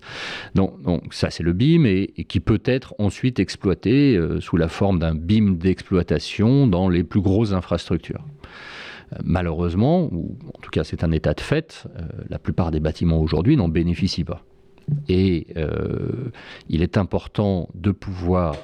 [0.56, 0.74] Donc,
[1.12, 5.56] ça, c'est le BIM, et, qui peut être ensuite exploité sous la forme d'un BIM
[5.56, 8.24] d'exploitation dans les plus grosses infrastructures.
[9.24, 13.20] Malheureusement, ou en tout cas c'est un état de fait, euh, la plupart des bâtiments
[13.20, 14.44] aujourd'hui n'en bénéficient pas.
[15.08, 16.32] Et euh,
[16.68, 18.56] il est important de pouvoir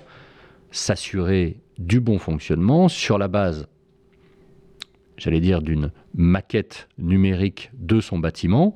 [0.71, 3.67] s'assurer du bon fonctionnement sur la base,
[5.17, 8.75] j'allais dire, d'une maquette numérique de son bâtiment,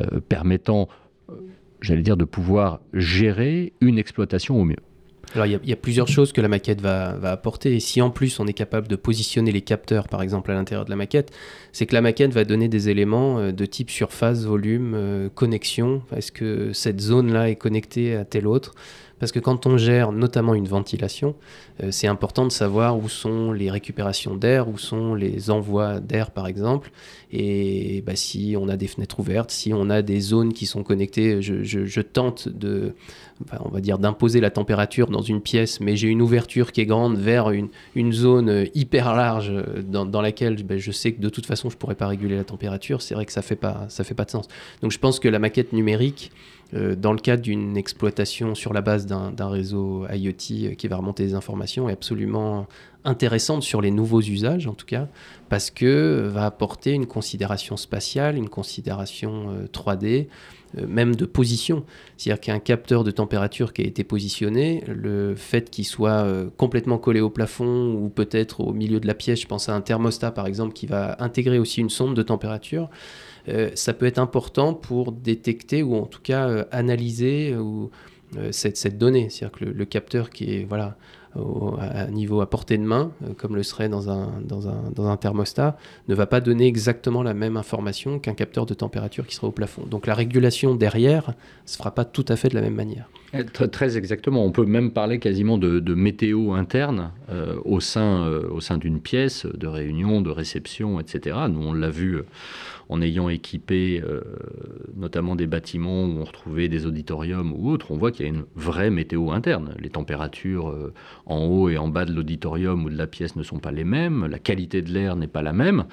[0.00, 0.88] euh, permettant,
[1.80, 4.76] j'allais dire, de pouvoir gérer une exploitation au mieux.
[5.34, 7.74] Alors il y, a plusieurs choses que la maquette va, apporter.
[7.74, 10.84] Et si en plus on est capable de positionner les capteurs, par exemple, à l'intérieur
[10.84, 11.32] de la maquette,
[11.72, 16.02] c'est que la maquette va donner des éléments euh, de type surface, volume, euh, connexion.
[16.16, 18.74] Est-ce que cette zone-là est connectée à telle autre?
[19.24, 21.34] Parce que quand on gère notamment une ventilation,
[21.82, 26.30] euh, c'est important de savoir où sont les récupérations d'air, où sont les envois d'air
[26.30, 26.90] par exemple.
[27.32, 30.82] Et bah, si on a des fenêtres ouvertes, si on a des zones qui sont
[30.82, 32.94] connectées, je, tente de,
[33.64, 36.86] on va dire, d'imposer la température dans une pièce, mais j'ai une ouverture qui est
[36.86, 39.50] grande vers une, zone hyper large
[39.88, 42.36] dans, dans laquelle bah, je sais que de toute façon je ne pourrais pas réguler
[42.36, 43.00] la température.
[43.00, 43.58] C'est vrai que ça fait
[43.88, 44.48] fait pas de sens.
[44.82, 48.80] Donc je pense que la maquette numérique euh, dans le cadre d'une exploitation sur la
[48.80, 52.66] base d'un réseau IoT euh, qui va remonter des informations est absolument
[53.04, 55.08] intéressante sur les nouveaux usages en tout cas,
[55.48, 60.28] parce que va apporter une considération spatiale, une considération 3D,
[60.78, 61.84] euh, même de position.
[62.16, 66.26] C'est-à-dire qu'un capteur de température qui a été positionné, le fait qu'il soit
[66.56, 69.80] complètement collé au plafond ou peut-être au milieu de la pièce, je pense à un
[69.80, 72.88] thermostat par exemple qui va intégrer aussi une sonde de température,
[73.48, 78.96] euh, ça peut être important pour détecter ou en tout cas euh, analyser euh, cette,
[78.96, 79.28] donnée.
[79.28, 80.96] C'est-à-dire que le, capteur qui est voilà,
[81.80, 85.16] à niveau à portée de main, comme le serait dans un, dans, un, dans un,
[85.16, 85.76] thermostat,
[86.08, 89.52] ne va pas donner exactement la même information qu'un capteur de température qui sera au
[89.52, 89.82] plafond.
[89.86, 93.08] Donc la régulation derrière ne se fera pas tout à fait de la même manière.
[93.72, 94.44] Très, exactement.
[94.44, 97.10] On peut même parler quasiment de, météo interne
[97.64, 101.36] au sein, au sein d'une pièce de réunion, de réception, etc.
[101.50, 102.22] Nous, on l'a vu
[102.88, 104.20] en ayant équipé euh,
[104.96, 108.32] notamment des bâtiments où on retrouvait des auditoriums ou autres, on voit qu'il y a
[108.32, 109.74] une vraie météo interne.
[109.78, 110.92] Les températures euh,
[111.26, 113.84] en haut et en bas de l'auditorium ou de la pièce ne sont pas les
[113.84, 115.84] mêmes, la qualité de l'air n'est pas la même.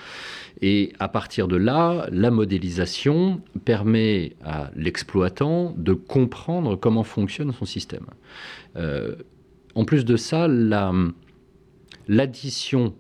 [0.61, 7.65] Et à partir de là, la modélisation permet à l'exploitant de comprendre comment fonctionne son
[7.65, 8.05] système.
[8.75, 9.15] Euh,
[9.75, 10.47] en plus de ça,
[12.07, 12.93] l'addition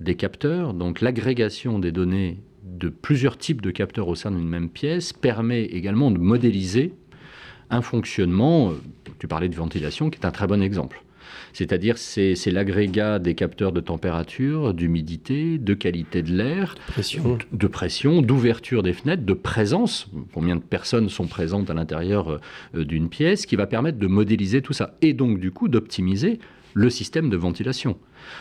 [0.00, 4.68] des capteurs, donc l'agrégation des données de plusieurs types de capteurs au sein d'une même
[4.68, 6.94] pièce permet également de modéliser
[7.70, 8.74] un fonctionnement, euh,
[9.18, 11.02] tu parlais de ventilation, qui est un très bon exemple.
[11.52, 16.74] C'est-à-dire c'est, c'est l'agrégat des capteurs de température, d'humidité, de qualité de l'air,
[17.52, 22.40] de pression, d'ouverture des fenêtres, de présence, combien de personnes sont présentes à l'intérieur
[22.74, 24.96] euh, d'une pièce, qui va permettre de modéliser tout ça.
[25.00, 26.38] Et donc du coup d'optimiser
[26.74, 27.96] le système de ventilation.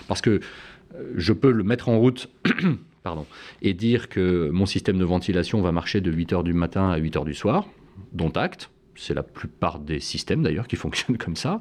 [0.07, 0.39] Parce que
[0.95, 2.29] euh, je peux le mettre en route
[3.03, 3.25] pardon,
[3.61, 7.25] et dire que mon système de ventilation va marcher de 8h du matin à 8h
[7.25, 7.67] du soir,
[8.13, 8.69] dont acte.
[8.95, 11.59] C'est la plupart des systèmes d'ailleurs qui fonctionnent comme ça.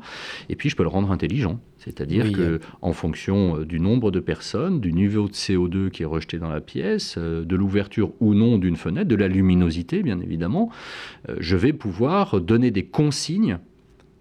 [0.51, 4.21] Et puis je peux le rendre intelligent, c'est-à-dire que en fonction euh, du nombre de
[4.21, 8.35] personnes, du niveau de CO2 qui est rejeté dans la pièce, euh, de l'ouverture ou
[8.35, 10.71] non d'une fenêtre, de la luminosité bien évidemment,
[11.29, 13.59] euh, je vais pouvoir donner des consignes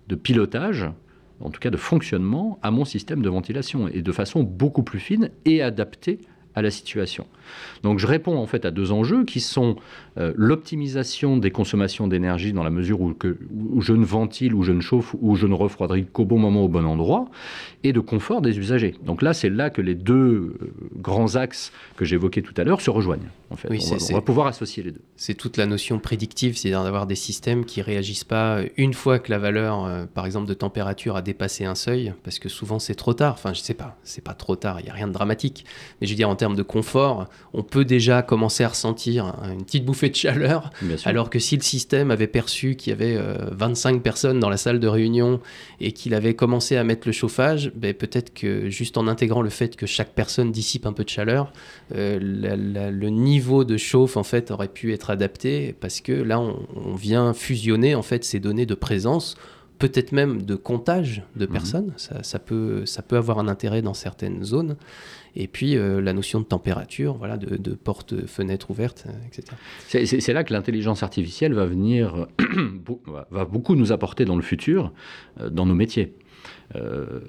[0.07, 0.89] de pilotage
[1.43, 4.99] en tout cas de fonctionnement, à mon système de ventilation, et de façon beaucoup plus
[4.99, 6.19] fine et adaptée
[6.55, 7.27] à la situation.
[7.83, 9.75] Donc je réponds en fait à deux enjeux qui sont
[10.17, 13.13] euh, l'optimisation des consommations d'énergie dans la mesure où,
[13.79, 16.69] je ne ventile, où je ne chauffe, où je ne refroidis qu'au bon moment, au
[16.69, 17.29] bon endroit,
[17.83, 18.95] et de confort des usagers.
[19.05, 20.13] Donc là, c'est là que les deux
[20.61, 23.29] euh, grands axes que j'évoquais tout à l'heure se rejoignent.
[23.51, 23.67] En fait.
[23.69, 25.01] on, va, pouvoir associer les deux.
[25.17, 29.29] C'est toute la notion prédictive, c'est-à-dire d'avoir des systèmes qui réagissent pas une fois que
[29.29, 32.95] la valeur, euh, par exemple, de température a dépassé un seuil, parce que souvent c'est
[32.95, 33.33] trop tard.
[33.33, 35.65] Enfin, je sais pas, c'est pas trop tard, il n'y a rien de dramatique.
[35.99, 39.65] Mais je veux dire, en termes de confort, on peut déjà commencer à ressentir une
[39.65, 40.71] petite bouffée de chaleur,
[41.03, 43.19] alors que si le système avait perçu qu'il y avait
[43.51, 45.41] 25 euh, personnes dans la salle de réunion
[45.81, 49.49] et qu'il avait commencé à mettre le chauffage, ben, peut-être que juste en intégrant le
[49.49, 51.51] fait que chaque personne dissipe un peu de chaleur,
[51.95, 56.67] euh, le niveau de chauffe en fait aurait pu être adapté parce que là on,
[56.75, 59.35] on vient fusionner en fait ces données de présence
[59.81, 61.51] peut-être même de comptage de mhm.
[61.51, 61.93] personnes.
[61.97, 64.77] Ça, peut, ça peut avoir un intérêt dans certaines zones.
[65.35, 70.17] Et puis euh, la notion de température, voilà, de, de porte, fenêtre ouverte, euh, etc.
[70.17, 72.27] C'est là que l'intelligence artificielle va venir,
[73.31, 74.91] va beaucoup nous apporter dans le futur,
[75.39, 76.13] euh, dans nos métiers.
[76.75, 77.19] Euh,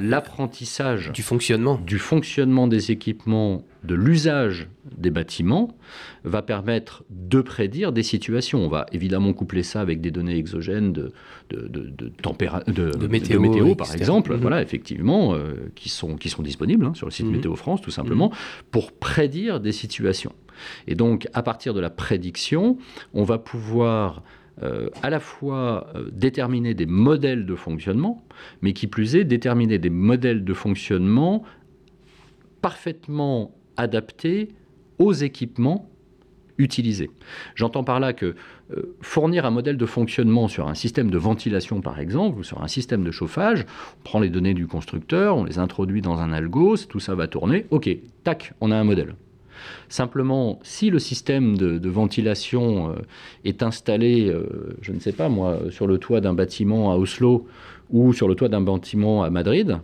[0.00, 1.80] l'apprentissage du fonctionnement.
[1.86, 5.76] du fonctionnement des équipements, de l'usage des bâtiments,
[6.24, 8.64] va permettre de prédire des situations.
[8.64, 11.12] On va évidemment coupler ça avec des données exogènes de,
[11.50, 14.40] de, de, météo, par exemple, mhm.
[14.40, 17.32] voilà, effectivement, euh, qui, sont, qui sont disponibles hein, sur le site mhm.
[17.32, 18.64] Météo France, tout simplement, mhm.
[18.72, 20.32] pour prédire des situations.
[20.88, 22.78] Et donc, à partir de la prédiction,
[23.14, 24.22] on va pouvoir
[25.02, 28.24] à la fois euh, déterminer des modèles de fonctionnement,
[28.62, 31.42] mais qui plus est, déterminer des modèles de fonctionnement
[32.60, 34.48] parfaitement adaptés
[34.98, 35.88] aux équipements
[36.58, 37.10] utilisés.
[37.54, 38.34] J'entends par là que
[38.76, 42.62] euh, fournir un modèle de fonctionnement sur un système de ventilation, par exemple, ou sur
[42.62, 43.64] un système de chauffage,
[43.98, 47.26] on prend les données du constructeur, on les introduit dans un algo, tout ça va
[47.26, 47.88] tourner, ok,
[48.24, 49.14] tac, on a un modèle.
[49.88, 52.94] Simplement, si le système de, ventilation
[53.44, 54.34] est installé,
[54.80, 57.46] je ne sais pas moi, sur le toit d'un bâtiment à Oslo
[57.90, 59.78] ou sur le toit d'un bâtiment à Madrid,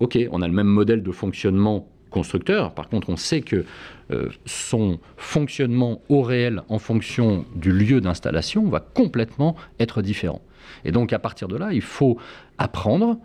[0.00, 2.72] ok, on a le même modèle de fonctionnement constructeur.
[2.74, 3.64] Par contre, on sait que
[4.12, 10.40] euh, son fonctionnement au réel en fonction du lieu d'installation va complètement être différent.
[10.84, 12.16] Et donc à partir de là, il faut
[12.56, 13.18] apprendre,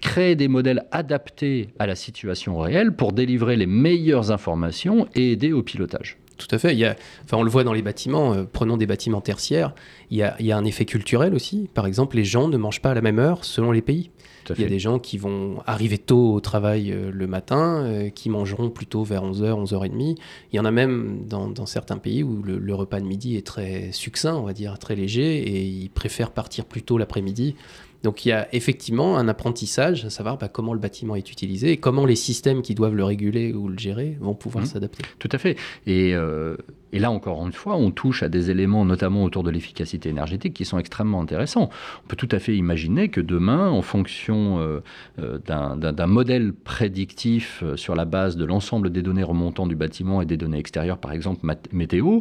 [0.00, 5.52] créer des modèles adaptés à la situation réelle pour délivrer les meilleures informations et aider
[5.52, 6.18] au pilotage.
[6.38, 6.72] Tout à fait.
[6.72, 8.34] Il y a, enfin, on le voit dans les bâtiments.
[8.34, 9.74] Euh, prenons des bâtiments tertiaires.
[10.10, 11.68] Il y, a, il y, a, un effet culturel aussi.
[11.72, 14.10] Par exemple, les gens ne mangent pas à la même heure selon les pays.
[14.50, 18.10] Il y a des gens qui vont arriver tôt au travail euh, le matin, euh,
[18.10, 20.16] qui mangeront plutôt vers 11h, 11h30.
[20.52, 23.92] Il y en a même dans, certains pays où le, repas de midi est très
[23.92, 27.54] succinct, on va dire, très léger, et ils préfèrent partir plus tôt l'après-midi.
[28.02, 31.72] Donc il y a effectivement un apprentissage, à savoir bah, comment le bâtiment est utilisé
[31.72, 34.68] et comment les systèmes qui doivent le réguler ou le gérer vont pouvoir mmh.
[34.68, 35.02] s'adapter.
[35.18, 35.56] Tout à fait.
[35.86, 36.56] Et euh,
[36.92, 40.52] et là, encore une fois, on touche à des éléments, notamment autour de l'efficacité énergétique,
[40.52, 41.70] qui sont extrêmement intéressants.
[42.04, 44.80] On peut tout à fait imaginer que demain, en fonction euh,
[45.18, 50.20] euh, d'un modèle prédictif euh, sur la base de l'ensemble des données remontant du bâtiment
[50.20, 52.20] et des données extérieures, par exemple météo,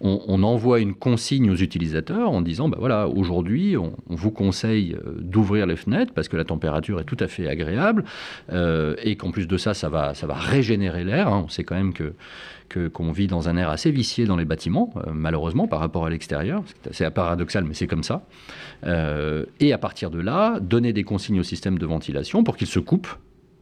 [0.00, 5.66] on, envoie une consigne aux utilisateurs en disant, bah voilà, aujourd'hui, on, vous conseille d'ouvrir
[5.66, 8.04] les fenêtres parce que la température est tout à fait agréable
[8.50, 11.28] et qu'en plus de ça, ça va, régénérer l'air.
[11.28, 11.42] Hein.
[11.46, 12.14] On sait quand même que
[12.68, 16.10] qu'on vit dans un air assez vicié dans les bâtiments, euh, malheureusement, par rapport à
[16.10, 16.62] l'extérieur.
[16.90, 18.26] C'est paradoxal, mais c'est comme ça.
[18.84, 22.66] Euh, et à partir de là, donner des consignes au système de ventilation pour qu'il
[22.66, 23.08] se coupe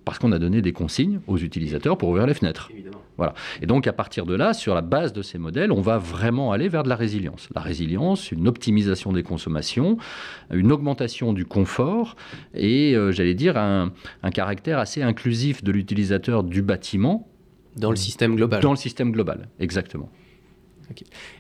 [0.07, 2.71] parce qu'on a donné des consignes aux utilisateurs pour ouvrir les fenêtres.
[3.17, 3.35] Voilà.
[3.61, 6.53] Et donc à partir de là, sur la base de ces modèles, on va vraiment
[6.53, 7.49] aller vers de la résilience.
[7.57, 9.99] La résilience, une optimisation des consommations,
[10.53, 12.15] une augmentation du confort
[12.55, 13.91] et, euh, j'allais dire, un,
[14.23, 17.27] un, caractère assez inclusif de l'utilisateur du bâtiment
[17.77, 18.63] dans le système global.
[18.63, 20.11] Dans le système global, exactement.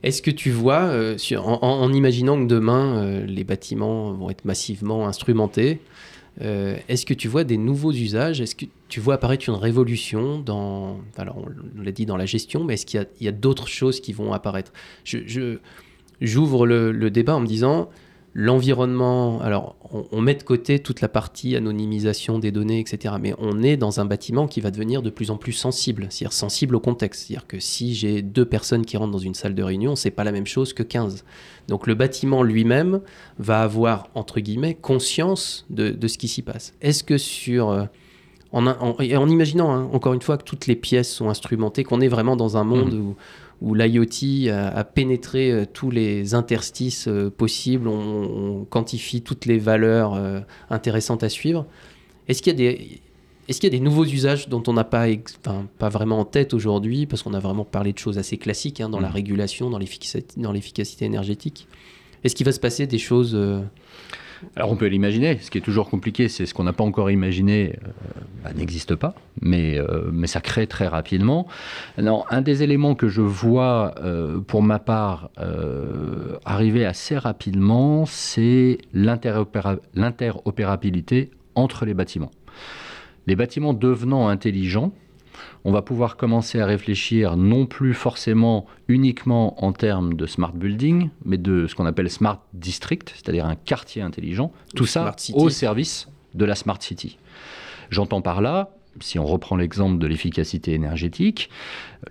[0.02, 5.06] Est-ce que tu vois, euh, en, imaginant que demain euh, les bâtiments vont être massivement
[5.06, 5.80] instrumentés,
[6.42, 8.40] euh, est-ce que tu vois des nouveaux usages?
[8.40, 12.64] Est-ce que tu vois apparaître une révolution dans, alors on l'a dit dans la gestion,
[12.64, 14.72] mais est-ce qu'il y a, d'autres choses qui vont apparaître?
[15.04, 15.58] Je,
[16.20, 17.90] J'ouvre le, débat en me disant,
[18.38, 19.76] L'environnement, alors
[20.12, 23.14] on, met de côté toute la partie anonymisation des données, etc.
[23.18, 26.34] Mais on est dans un bâtiment qui va devenir de plus en plus sensible, c'est-à-dire
[26.34, 27.22] sensible au contexte.
[27.22, 30.22] C'est-à-dire que si j'ai deux personnes qui rentrent dans une salle de réunion, c'est pas
[30.22, 31.24] la même chose que 15.
[31.68, 33.00] Donc le bâtiment lui-même
[33.38, 36.74] va avoir, entre guillemets, conscience de, ce qui s'y passe.
[36.82, 37.70] Est-ce que sur...
[37.70, 37.84] Euh,
[38.52, 42.08] en, en, imaginant, hein, encore une fois, que toutes les pièces sont instrumentées, qu'on est
[42.08, 43.00] vraiment dans un monde mmh.
[43.00, 43.16] où
[43.62, 50.14] où l'IoT a, pénétré euh, tous les interstices euh, possibles, on, quantifie toutes les valeurs
[50.14, 50.40] euh,
[50.70, 51.66] intéressantes à suivre.
[52.28, 53.00] Est-ce qu'il y a des...
[53.48, 55.06] Est-ce qu'il y a des nouveaux usages dont on n'a pas,
[55.78, 58.88] pas vraiment en tête aujourd'hui, parce qu'on a vraiment parlé de choses assez classiques hein,
[58.88, 59.12] dans la mmh.
[59.12, 61.68] régulation, dans l'efficacité énergétique
[62.24, 63.38] Est-ce qu'il va se passer des choses
[64.54, 67.10] alors on peut l'imaginer, ce qui est toujours compliqué, c'est ce qu'on n'a pas encore
[67.10, 67.88] imaginé euh,
[68.44, 71.46] bah, n'existe pas, mais, euh, mais ça crée très rapidement.
[71.98, 75.30] Non, un des éléments que je vois euh, pour ma part
[76.44, 82.30] arriver assez rapidement, c'est l'interopérabilité entre les bâtiments.
[83.26, 84.92] Les bâtiments devenant intelligents,
[85.64, 91.10] on va pouvoir commencer à réfléchir non plus forcément uniquement en termes de smart building,
[91.24, 96.08] mais de ce qu'on appelle smart district, c'est-à-dire un quartier intelligent, tout ça au service
[96.34, 97.18] de la smart city.
[97.90, 98.70] J'entends par là
[99.00, 101.50] si on reprend l'exemple de l'efficacité énergétique,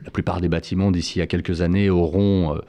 [0.03, 2.59] la plupart des bâtiments d'ici à quelques années auront euh,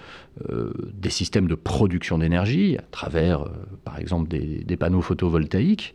[0.51, 3.49] euh, des systèmes de production d'énergie à travers, euh,
[3.85, 5.95] par exemple, des, panneaux photovoltaïques.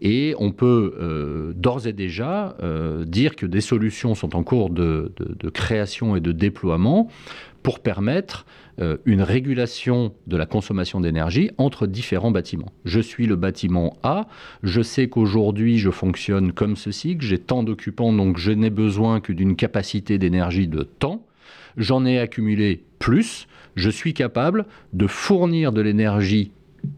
[0.00, 2.56] Et on peut d'ores et déjà
[3.04, 5.12] dire que des solutions sont en cours de
[5.52, 7.08] création et de déploiement
[7.62, 8.46] pour permettre
[8.80, 12.72] euh, une régulation de la consommation d'énergie entre différents bâtiments.
[12.84, 14.26] Je suis le bâtiment A,
[14.62, 19.20] je sais qu'aujourd'hui je fonctionne comme ceci, que j'ai tant d'occupants, donc je n'ai besoin
[19.20, 21.26] que d'une capacité d'énergie de temps.
[21.76, 23.46] J'en ai accumulé plus,
[23.76, 26.52] je suis capable de fournir de l'énergie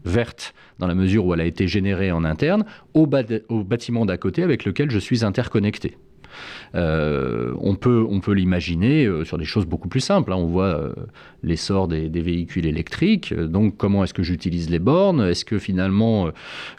[0.05, 3.09] verte dans la mesure où elle a été générée en interne au,
[3.49, 5.97] au bâtiment d'à côté avec lequel je suis interconnecté.
[6.75, 10.31] Euh, on peut, l'imaginer euh, sur des choses beaucoup plus simples.
[10.31, 10.37] Hein.
[10.37, 10.93] On voit euh,
[11.43, 13.33] l'essor des, véhicules électriques.
[13.33, 15.21] Donc, comment est-ce que j'utilise les bornes?
[15.21, 16.29] Est-ce que finalement,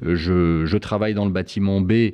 [0.03, 2.13] je, travaille dans le bâtiment B,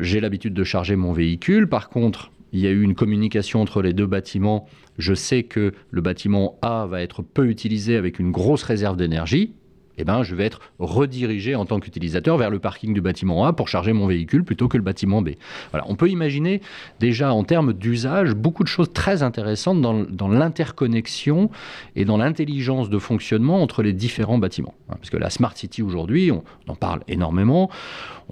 [0.00, 1.68] j'ai l'habitude de charger mon véhicule.
[1.68, 4.66] Par contre, il y a eu une communication entre les deux bâtiments.
[4.98, 9.54] Je sais que le bâtiment A va être peu utilisé avec une grosse réserve d'énergie
[10.00, 13.52] eh ben, je vais être redirigé en tant qu'utilisateur vers le parking du bâtiment A
[13.52, 15.30] pour charger mon véhicule plutôt que le bâtiment B.
[15.72, 16.62] Voilà, on peut imaginer
[17.00, 21.50] déjà en termes d'usage beaucoup de choses très intéressantes dans, l'interconnexion
[21.96, 24.74] et dans l'intelligence de fonctionnement entre les différents bâtiments.
[24.88, 27.70] Hein, parce que la Smart City aujourd'hui, on en parle énormément.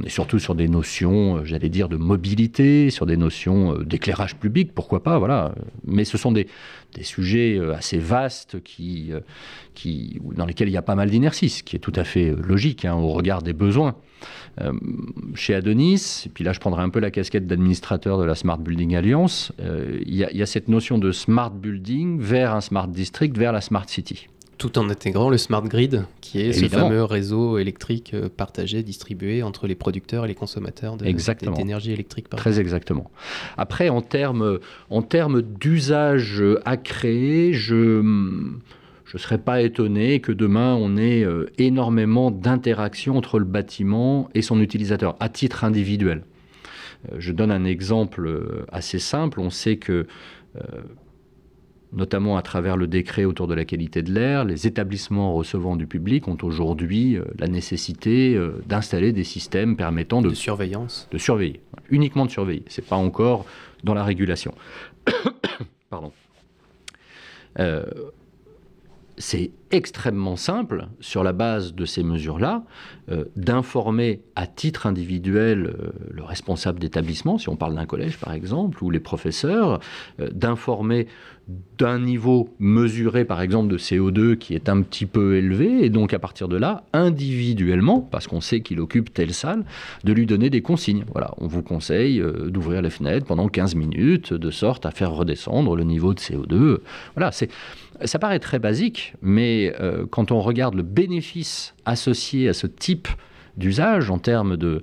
[0.00, 3.84] On est surtout sur des notions, euh, j'allais dire, de mobilité, sur des notions euh,
[3.84, 5.52] d'éclairage public, pourquoi pas, voilà.
[5.84, 6.46] Mais ce sont des,
[7.02, 9.12] sujets euh, assez vastes qui,
[9.74, 12.30] qui, dans lesquels il y a pas mal d'inertie, ce qui est tout à fait
[12.30, 13.96] logique hein, au regard des besoins.
[15.34, 18.58] chez Adonis, et puis là je prendrai un peu la casquette d'administrateur de la Smart
[18.58, 23.52] Building Alliance, il y, a cette notion de smart building vers un smart district, vers
[23.52, 24.28] la smart city
[24.58, 29.42] tout en intégrant le smart grid, qui est ce fameux réseau électrique euh, partagé, distribué
[29.42, 32.28] entre les producteurs et les consommateurs d'énergie électrique.
[32.28, 33.10] Très exactement.
[33.56, 34.58] Après, en termes
[34.90, 41.46] en termes d'usage à créer, je ne serais pas étonné que demain on ait euh,
[41.58, 46.24] énormément d'interactions entre le bâtiment et son utilisateur à titre individuel.
[47.12, 49.38] Euh, je donne un exemple assez simple.
[49.38, 50.06] On sait que
[51.92, 55.86] notamment à travers le décret autour de la qualité de l'air, les établissements recevant du
[55.86, 61.60] public ont aujourd'hui euh, la nécessité euh, d'installer des systèmes permettant de, surveillance, de surveiller,
[61.88, 62.64] uniquement de surveiller.
[62.68, 63.46] C'est pas encore
[63.84, 64.54] dans la régulation.
[65.90, 66.12] Pardon.
[67.58, 67.84] Euh,
[69.18, 72.64] c'est extrêmement simple, sur la base de ces mesures-là,
[73.10, 78.32] euh, d'informer à titre individuel euh, le responsable d'établissement, si on parle d'un collège par
[78.32, 79.80] exemple, ou les professeurs,
[80.20, 81.06] euh, d'informer
[81.78, 86.12] d'un niveau mesuré par exemple de CO2 qui est un petit peu élevé, et donc
[86.12, 89.64] à partir de là, individuellement, parce qu'on sait qu'il occupe telle salle,
[90.04, 91.04] de lui donner des consignes.
[91.12, 95.74] Voilà, on vous conseille d'ouvrir les fenêtres pendant 15 minutes, de sorte à faire redescendre
[95.74, 96.80] le niveau de CO2.
[97.14, 97.48] Voilà, c'est
[98.04, 103.08] ça paraît très basique, mais euh, quand on regarde le bénéfice associé à ce type
[103.56, 104.82] d'usage en termes de...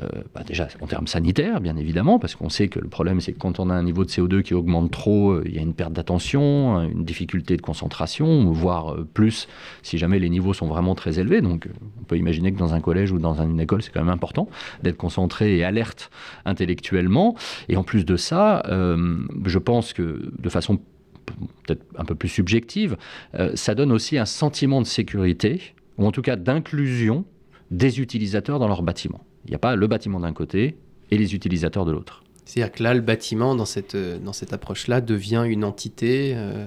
[0.00, 3.34] Euh, bah, déjà en termes sanitaires, bien évidemment, parce qu'on sait que le problème, c'est
[3.34, 5.60] que quand on a un niveau de CO2 qui augmente trop, euh, il y a
[5.60, 9.48] une perte d'attention, une difficulté de concentration, voire plus
[9.82, 11.42] si jamais les niveaux sont vraiment très élevés.
[11.42, 11.68] Donc,
[12.00, 14.48] on peut imaginer que dans un collège ou dans une école, c'est quand même important
[14.82, 16.10] d'être concentré et alerte
[16.46, 17.36] intellectuellement.
[17.68, 20.80] Et en plus de ça, je pense que de façon
[21.64, 22.96] peut-être un peu plus subjective,
[23.34, 27.24] euh, ça donne aussi un sentiment de sécurité, ou en tout cas d'inclusion
[27.70, 29.20] des utilisateurs dans leur bâtiment.
[29.44, 30.76] Il n'y a pas le bâtiment d'un côté
[31.10, 32.22] et les utilisateurs de l'autre.
[32.44, 36.66] C'est-à-dire que là, le bâtiment, dans cette, dans cette approche-là, devient une entité euh,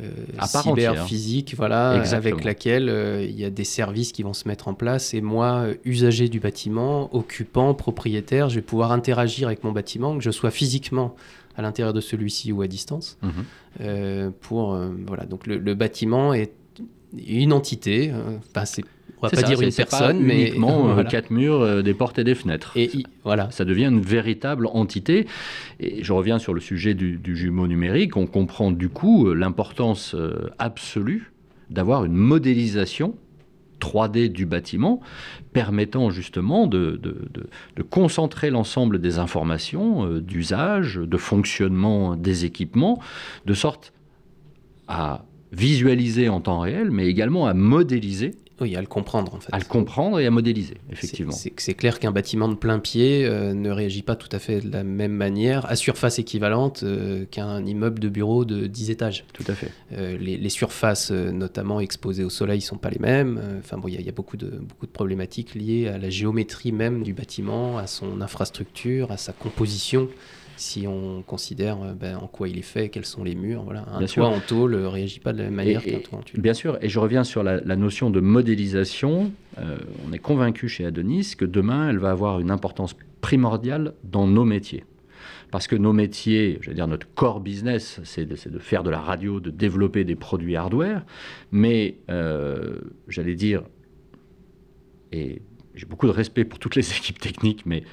[0.00, 0.10] euh
[0.44, 4.74] cyber-physique, voilà, avec laquelle euh, il y a des services qui vont se mettre en
[4.74, 5.14] place.
[5.14, 10.24] Et moi, usager du bâtiment, occupant, propriétaire, je vais pouvoir interagir avec mon bâtiment, que
[10.24, 11.14] je sois physiquement
[11.56, 13.18] à l'intérieur de celui-ci ou à distance.
[13.22, 13.30] Mhm.
[13.80, 16.52] Euh, pour euh, voilà, donc le, bâtiment est
[17.26, 18.10] une entité.
[18.12, 18.84] Euh, c'est
[19.18, 22.72] on va pas dire une personne, mais uniquement quatre murs, des portes et des fenêtres.
[22.76, 22.90] Et
[23.24, 25.26] voilà, ça devient une véritable entité.
[25.80, 28.16] Et je reviens sur le sujet du, du jumeau numérique.
[28.18, 30.14] On comprend du coup l'importance
[30.58, 31.32] absolue
[31.70, 33.14] d'avoir une modélisation
[33.80, 35.00] 3D du bâtiment,
[35.52, 37.00] permettant justement de,
[37.90, 43.00] concentrer l'ensemble des informations euh, d'usage, de fonctionnement des équipements,
[43.44, 43.92] de sorte
[44.88, 49.52] à visualiser en temps réel, mais également à modéliser oui, à le comprendre en fait.
[49.52, 51.32] À le comprendre et à modéliser, effectivement.
[51.32, 54.72] C'est clair qu'un bâtiment de plein pied euh, ne réagit pas tout à fait de
[54.72, 59.24] la même manière, à surface équivalente euh, qu'un immeuble de bureau de 10 étages.
[59.34, 59.70] Tout à fait.
[59.92, 63.40] Euh, les, surfaces, notamment exposées au soleil, ne sont pas les mêmes.
[63.58, 67.02] Enfin bon, il y, a beaucoup de, beaucoup de problématiques liées à la géométrie même
[67.02, 70.08] du bâtiment, à son infrastructure, à sa composition
[70.56, 73.62] si on considère euh, ben, en quoi il est fait, quels sont les murs.
[73.62, 73.84] Voilà.
[73.92, 76.22] Un bien toit en tôle ne réagit pas de la même manière qu'un toit en
[76.22, 76.40] tuile.
[76.40, 79.32] Bien sûr, et je reviens sur la, notion de modélisation.
[79.58, 84.26] Euh, on est convaincu chez Adonis que demain, elle va avoir une importance primordiale dans
[84.26, 84.84] nos métiers.
[85.50, 89.00] Parce que nos métiers, je veux dire notre core business, c'est de, faire de la
[89.00, 91.04] radio, de développer des produits hardware,
[91.52, 92.78] mais euh,
[93.08, 93.62] j'allais dire,
[95.12, 95.42] et
[95.74, 97.84] j'ai beaucoup de respect pour toutes les équipes techniques, mais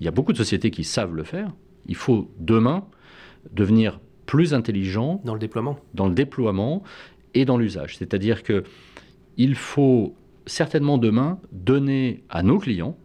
[0.00, 1.52] il y a beaucoup de sociétés qui savent le faire,
[1.86, 2.84] il faut demain
[3.52, 6.82] devenir plus intelligent dans le déploiement, dans le déploiement
[7.34, 7.96] et dans l'usage.
[7.96, 8.64] C'est-à-dire que
[9.36, 10.14] il faut
[10.46, 12.96] certainement demain donner à nos clients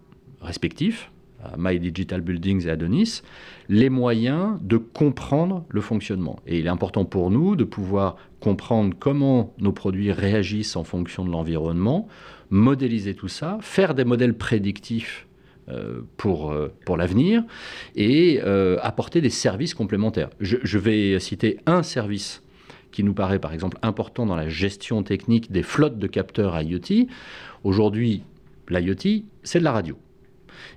[0.42, 1.12] respectifs,
[1.44, 3.22] à My Digital Buildings et Adonis,
[3.70, 6.40] les moyens de comprendre le fonctionnement.
[6.48, 11.26] Et il est important pour nous de pouvoir comprendre comment nos produits réagissent en fonction
[11.26, 12.08] de l'environnement,
[12.50, 15.27] modéliser tout ça, faire des modèles prédictifs
[16.18, 17.44] pour, euh, pour l'avenir
[17.96, 20.30] et euh, apporter des services complémentaires.
[20.40, 22.44] Je, vais citer un service
[22.92, 27.08] qui nous paraît par exemple important dans la gestion technique des flottes de capteurs IoT,
[27.64, 28.24] aujourd'hui,
[28.70, 29.98] l'IoT, c'est de la radio.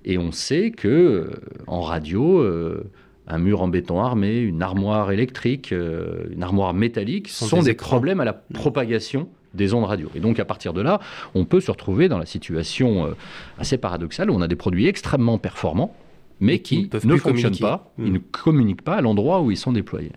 [0.05, 1.31] Et on sait que euh,
[1.67, 2.91] en radio, euh,
[3.27, 8.21] un mur en béton armé, une armoire électrique, euh, une armoire métallique sont, des, problèmes
[8.21, 10.11] à la propagation des ondes radio.
[10.15, 11.01] Et donc à partir de là,
[11.35, 13.15] on peut se retrouver dans la situation
[13.59, 15.95] assez paradoxale où on a des produits extrêmement performants,
[16.41, 18.13] mais qui, ne fonctionnent pas, ils hmm.
[18.13, 20.13] ne communiquent pas à l'endroit où ils sont déployés.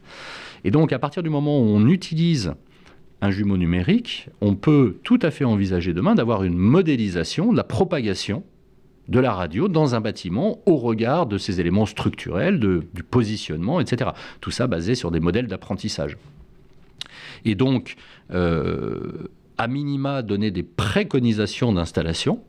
[0.64, 2.54] Et donc à partir du moment où on utilise
[3.22, 7.64] un jumeau numérique, on peut tout à fait envisager demain d'avoir une modélisation de la
[7.64, 8.44] propagation
[9.08, 14.12] de la radio dans un bâtiment au regard de ses éléments structurels, du positionnement, etc.
[14.42, 16.18] Tout ça basé sur des modèles d'apprentissage.
[17.46, 17.96] Et donc,
[18.32, 19.28] euh,
[19.58, 22.42] à minima, donner des préconisations d'installation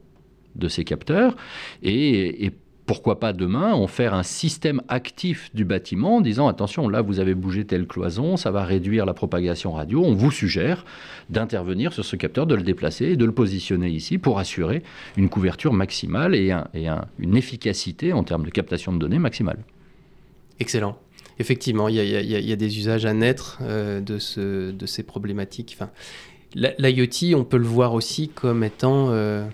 [0.54, 1.36] de ces capteurs
[1.82, 2.52] et, et
[2.86, 7.18] pourquoi pas demain en faire un système actif du bâtiment en disant attention, là vous
[7.20, 10.84] avez bougé telle cloison, ça va réduire la propagation radio, on vous suggère
[11.30, 14.82] d'intervenir sur ce capteur, de le déplacer et de le positionner ici pour assurer
[15.16, 16.52] une couverture maximale et,
[17.18, 19.58] une efficacité en termes de captation de données maximale.
[20.60, 20.98] Excellent.
[21.38, 25.76] Effectivement, il y, a des usages à naître euh, de, ce, de, ces problématiques.
[25.76, 25.90] Enfin,
[26.54, 29.10] L'IoT, on peut le voir aussi comme étant...
[29.10, 29.46] Euh,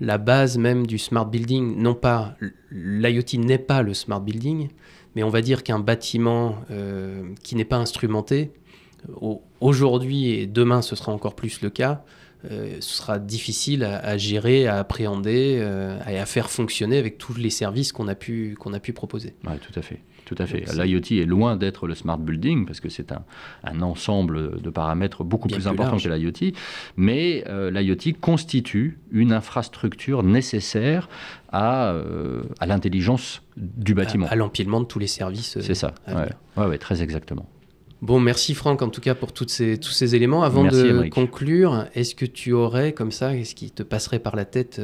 [0.00, 2.36] la base même du smart building, non pas
[2.70, 4.68] l'IoT n'est pas le smart building,
[5.16, 8.52] mais on va dire qu'un bâtiment euh, qui n'est pas instrumenté,
[9.58, 12.04] aujourd'hui et demain ce sera encore plus le cas,
[12.48, 15.66] ce sera difficile à, gérer, à appréhender
[16.08, 19.34] et à faire fonctionner avec tous les services qu'on a, pu, qu'on a pu proposer.
[19.48, 19.98] Oui, tout à fait.
[20.28, 20.64] Tout à fait.
[20.74, 23.22] L'IoT est loin d'être le smart building parce que c'est un,
[23.64, 26.52] un, ensemble de paramètres beaucoup plus, important que l'IoT,
[26.98, 31.08] mais euh, l'IoT constitue une infrastructure nécessaire
[31.50, 34.26] à, euh, à l'intelligence du bâtiment.
[34.28, 35.58] À, l'empilement de tous les services.
[35.62, 36.62] c'est ça, ouais.
[36.62, 37.46] Ouais, très exactement.
[38.02, 40.42] Bon, merci Franck en tout cas pour toutes ces, tous ces éléments.
[40.42, 44.44] Avant de conclure, est-ce que tu aurais comme ça, est-ce qui te passerait par la
[44.44, 44.78] tête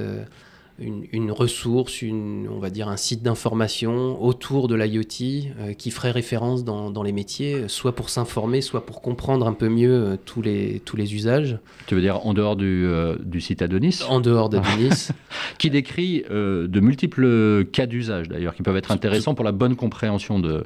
[0.79, 6.11] une, ressource, une, on va dire un site d'information autour de l'IoT euh, qui ferait
[6.11, 10.17] référence dans, dans, les métiers, soit pour s'informer, soit pour comprendre un peu mieux euh,
[10.25, 11.59] tous, les, tous les usages.
[11.87, 14.01] Tu veux dire en dehors du, euh, du site Adonis?
[14.09, 15.09] En dehors d'Adonis.
[15.59, 20.39] qui décrit de multiples cas d'usage d'ailleurs, qui peuvent être intéressants pour la bonne compréhension
[20.39, 20.65] de,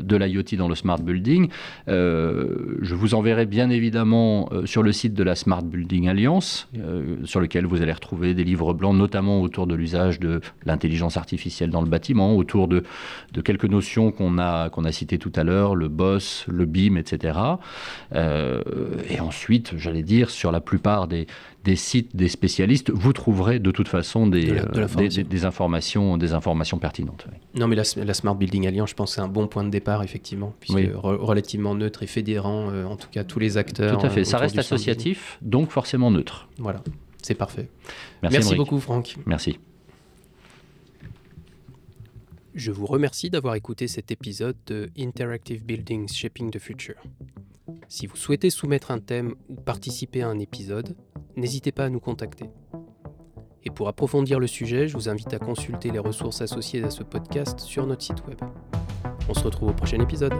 [0.00, 1.48] de l'IoT dans le smart building.
[1.86, 6.68] je vous enverrai bien évidemment sur le site de la Smart Building Alliance,
[7.24, 11.70] sur lequel vous allez retrouver des livres blancs, notamment autour de l'usage de l'intelligence artificielle
[11.70, 12.82] dans le bâtiment, autour de,
[13.44, 17.38] quelques notions qu'on a, a citées tout à l'heure, le BOSS, le BIM, etc.
[18.14, 18.62] Euh,
[19.08, 21.26] et ensuite, j'allais dire, sur la plupart des,
[21.64, 26.78] des sites des spécialistes, vous trouverez de toute façon des, euh, des, informations, des informations
[26.78, 27.26] pertinentes.
[27.54, 30.02] Non, mais la, Smart Building Alliance, je pense que c'est un bon point de départ,
[30.02, 33.98] effectivement, puisque relativement neutre et fédérant, euh, en tout cas, tous les acteurs.
[33.98, 36.48] Tout à fait, ça reste associatif, donc forcément neutre.
[36.58, 36.82] Voilà.
[37.22, 37.68] C'est parfait.
[38.22, 39.16] Merci, beaucoup, Franck.
[39.26, 39.58] Merci.
[42.54, 46.96] Je vous remercie d'avoir écouté cet épisode de Interactive Buildings Shaping the Future.
[47.88, 50.96] Si vous souhaitez soumettre un thème ou participer à un épisode,
[51.36, 52.50] n'hésitez pas à nous contacter.
[53.64, 57.02] Et pour approfondir le sujet, je vous invite à consulter les ressources associées à ce
[57.02, 58.40] podcast sur notre site web.
[59.28, 60.34] On se retrouve au prochain épisode.